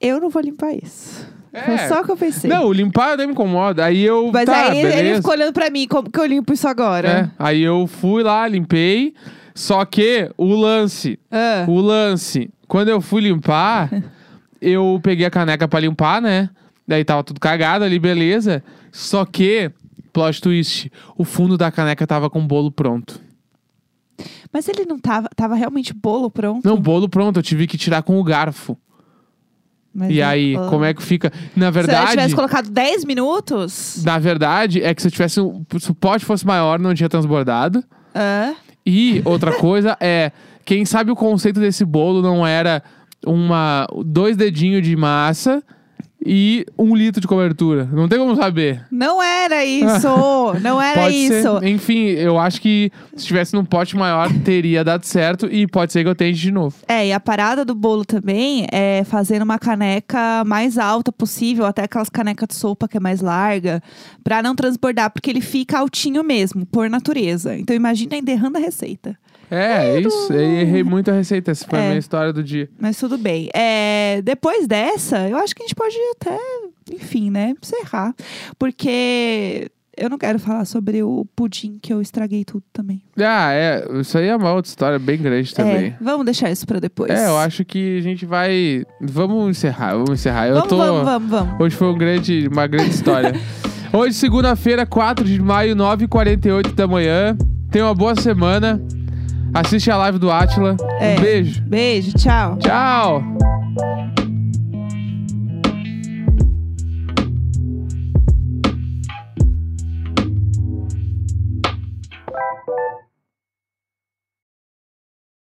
eu 0.01 0.19
não 0.19 0.29
vou 0.29 0.41
limpar 0.41 0.73
isso. 0.73 1.25
Foi 1.65 1.73
É. 1.75 1.87
só 1.89 2.01
o 2.01 2.05
que 2.05 2.11
eu 2.11 2.17
pensei. 2.17 2.49
Não, 2.49 2.71
limpar 2.71 3.17
não 3.17 3.25
me 3.25 3.31
incomoda. 3.33 3.85
Aí 3.85 4.01
eu. 4.03 4.29
Mas 4.33 4.45
tá, 4.45 4.69
aí 4.69 4.79
ele 4.79 4.89
beleza. 4.91 5.15
ficou 5.17 5.33
olhando 5.33 5.53
pra 5.53 5.69
mim, 5.69 5.85
como 5.87 6.09
que 6.09 6.19
eu 6.19 6.25
limpo 6.25 6.53
isso 6.53 6.67
agora? 6.67 7.07
É, 7.09 7.29
aí 7.37 7.61
eu 7.61 7.87
fui 7.87 8.23
lá, 8.23 8.47
limpei. 8.47 9.13
Só 9.53 9.83
que 9.85 10.31
o 10.37 10.53
lance, 10.55 11.19
Ah. 11.29 11.65
o 11.67 11.79
lance, 11.79 12.49
quando 12.67 12.89
eu 12.89 13.01
fui 13.01 13.21
limpar, 13.21 13.89
eu 14.61 14.99
peguei 15.03 15.25
a 15.25 15.31
caneca 15.31 15.67
pra 15.67 15.79
limpar, 15.79 16.21
né? 16.21 16.49
Daí 16.87 17.03
tava 17.05 17.23
tudo 17.23 17.39
cagado 17.39 17.83
ali, 17.85 17.99
beleza. 17.99 18.63
Só 18.91 19.23
que, 19.25 19.71
plot 20.11 20.41
twist, 20.41 20.91
o 21.17 21.23
fundo 21.23 21.57
da 21.57 21.71
caneca 21.71 22.05
tava 22.07 22.29
com 22.29 22.39
o 22.39 22.45
bolo 22.47 22.71
pronto. 22.71 23.19
Mas 24.53 24.67
ele 24.67 24.85
não 24.85 24.99
tava. 24.99 25.29
Tava 25.35 25.55
realmente 25.55 25.93
bolo 25.93 26.29
pronto? 26.29 26.67
Não, 26.67 26.77
bolo 26.77 27.07
pronto, 27.09 27.37
eu 27.39 27.43
tive 27.43 27.65
que 27.67 27.77
tirar 27.77 28.03
com 28.03 28.19
o 28.19 28.23
garfo. 28.23 28.77
Mas 29.93 30.11
e 30.11 30.19
não- 30.21 30.27
aí, 30.27 30.55
ah. 30.55 30.67
como 30.69 30.85
é 30.85 30.93
que 30.93 31.01
fica? 31.01 31.31
Na 31.55 31.65
Se 31.65 31.67
eu 31.69 31.71
verdade, 31.71 32.09
tivesse 32.11 32.35
colocado 32.35 32.69
10 32.69 33.03
minutos. 33.03 34.01
na 34.05 34.19
verdade, 34.19 34.81
é 34.81 34.93
que 34.93 35.01
se 35.01 35.07
eu 35.07 35.11
tivesse. 35.11 35.35
Se 35.79 35.91
o 35.91 35.95
pote 35.95 36.23
fosse 36.25 36.45
maior, 36.45 36.79
não 36.79 36.93
tinha 36.93 37.09
transbordado. 37.09 37.83
Ah. 38.13 38.53
E 38.85 39.21
outra 39.25 39.53
coisa 39.53 39.97
é, 39.99 40.31
quem 40.65 40.85
sabe 40.85 41.11
o 41.11 41.15
conceito 41.15 41.59
desse 41.59 41.85
bolo 41.85 42.21
não 42.21 42.45
era 42.45 42.83
uma 43.25 43.87
dois 44.05 44.35
dedinhos 44.35 44.83
de 44.83 44.95
massa 44.95 45.63
e 46.25 46.65
um 46.77 46.95
litro 46.95 47.19
de 47.19 47.27
cobertura. 47.27 47.89
Não 47.91 48.07
tem 48.07 48.19
como 48.19 48.35
saber. 48.35 48.85
Não 48.91 49.21
era 49.21 49.63
isso! 49.65 50.07
não 50.61 50.81
era 50.81 51.01
pode 51.01 51.15
isso! 51.15 51.59
ser. 51.59 51.67
Enfim, 51.67 52.05
eu 52.09 52.37
acho 52.37 52.61
que 52.61 52.91
se 53.15 53.25
tivesse 53.25 53.53
num 53.53 53.65
pote 53.65 53.95
maior 53.95 54.29
teria 54.43 54.83
dado 54.83 55.03
certo 55.05 55.47
e 55.51 55.67
pode 55.67 55.91
ser 55.91 56.03
que 56.03 56.09
eu 56.09 56.15
tente 56.15 56.39
de 56.39 56.51
novo. 56.51 56.75
É, 56.87 57.07
e 57.07 57.13
a 57.13 57.19
parada 57.19 57.65
do 57.65 57.73
bolo 57.73 58.05
também 58.05 58.67
é 58.71 59.03
fazer 59.03 59.41
uma 59.41 59.57
caneca 59.57 60.43
mais 60.45 60.77
alta 60.77 61.11
possível, 61.11 61.65
até 61.65 61.83
aquelas 61.83 62.09
canecas 62.09 62.49
de 62.49 62.55
sopa 62.55 62.87
que 62.87 62.97
é 62.97 62.99
mais 62.99 63.21
larga, 63.21 63.81
pra 64.23 64.41
não 64.43 64.55
transbordar, 64.55 65.11
porque 65.11 65.29
ele 65.29 65.41
fica 65.41 65.79
altinho 65.79 66.23
mesmo, 66.23 66.65
por 66.65 66.89
natureza. 66.89 67.57
Então 67.57 67.75
imagina 67.75 68.15
ainda 68.15 68.31
errando 68.31 68.57
a 68.57 68.61
receita. 68.61 69.17
É, 69.51 69.95
é 69.95 69.99
isso. 69.99 70.31
Eu 70.31 70.39
errei 70.41 70.83
muito 70.83 71.11
a 71.11 71.13
receita. 71.13 71.51
Essa 71.51 71.67
foi 71.67 71.77
a 71.77 71.81
É. 71.83 71.87
minha 71.87 71.99
história 71.99 72.31
do 72.31 72.41
dia. 72.43 72.69
Mas 72.79 72.97
tudo 72.97 73.17
bem. 73.17 73.49
É, 73.53 74.21
depois 74.23 74.65
dessa, 74.67 75.27
eu 75.27 75.37
acho 75.37 75.53
que 75.53 75.61
a 75.61 75.65
gente 75.65 75.75
pode 75.75 75.95
até, 76.15 76.37
enfim, 76.91 77.29
né, 77.29 77.53
encerrar. 77.61 78.15
Porque 78.57 79.69
eu 79.97 80.09
não 80.09 80.17
quero 80.17 80.39
falar 80.39 80.63
sobre 80.63 81.03
o 81.03 81.25
pudim 81.35 81.77
que 81.81 81.91
eu 81.91 82.01
estraguei 82.01 82.45
tudo 82.45 82.63
também. 82.71 83.03
Ah, 83.19 83.51
é. 83.51 83.85
Isso 83.99 84.17
aí 84.17 84.27
é 84.27 84.35
uma 84.35 84.53
outra 84.53 84.69
história 84.69 84.97
bem 84.97 85.17
grande 85.21 85.53
também. 85.53 85.87
É, 85.87 85.97
vamos 85.99 86.23
deixar 86.25 86.49
isso 86.49 86.65
pra 86.65 86.79
depois. 86.79 87.11
É, 87.11 87.27
eu 87.27 87.37
acho 87.37 87.65
que 87.65 87.97
a 87.97 88.01
gente 88.01 88.25
vai. 88.25 88.85
Vamos 89.01 89.49
encerrar, 89.57 89.91
vamos 89.93 90.11
encerrar. 90.11 90.47
Eu 90.47 90.53
Vamos, 90.55 90.69
tô. 90.69 90.77
vamos, 90.77 91.03
vamos, 91.03 91.29
vamos. 91.29 91.59
Hoje 91.59 91.75
foi 91.75 91.87
um 91.89 91.97
grande, 91.97 92.47
uma 92.49 92.67
grande 92.67 92.91
história. 92.91 93.33
Hoje, 93.91 94.13
segunda-feira, 94.13 94.85
4 94.85 95.25
de 95.25 95.41
maio, 95.41 95.75
9h48 95.75 96.73
da 96.73 96.87
manhã. 96.87 97.37
Tenha 97.69 97.83
uma 97.85 97.93
boa 97.93 98.15
semana. 98.15 98.81
Assiste 99.53 99.91
a 99.91 99.97
live 99.97 100.17
do 100.17 100.31
Atila. 100.31 100.77
É. 100.99 101.15
Um 101.17 101.21
beijo. 101.21 101.61
Beijo, 101.63 102.17
tchau. 102.17 102.57
Tchau! 102.57 103.21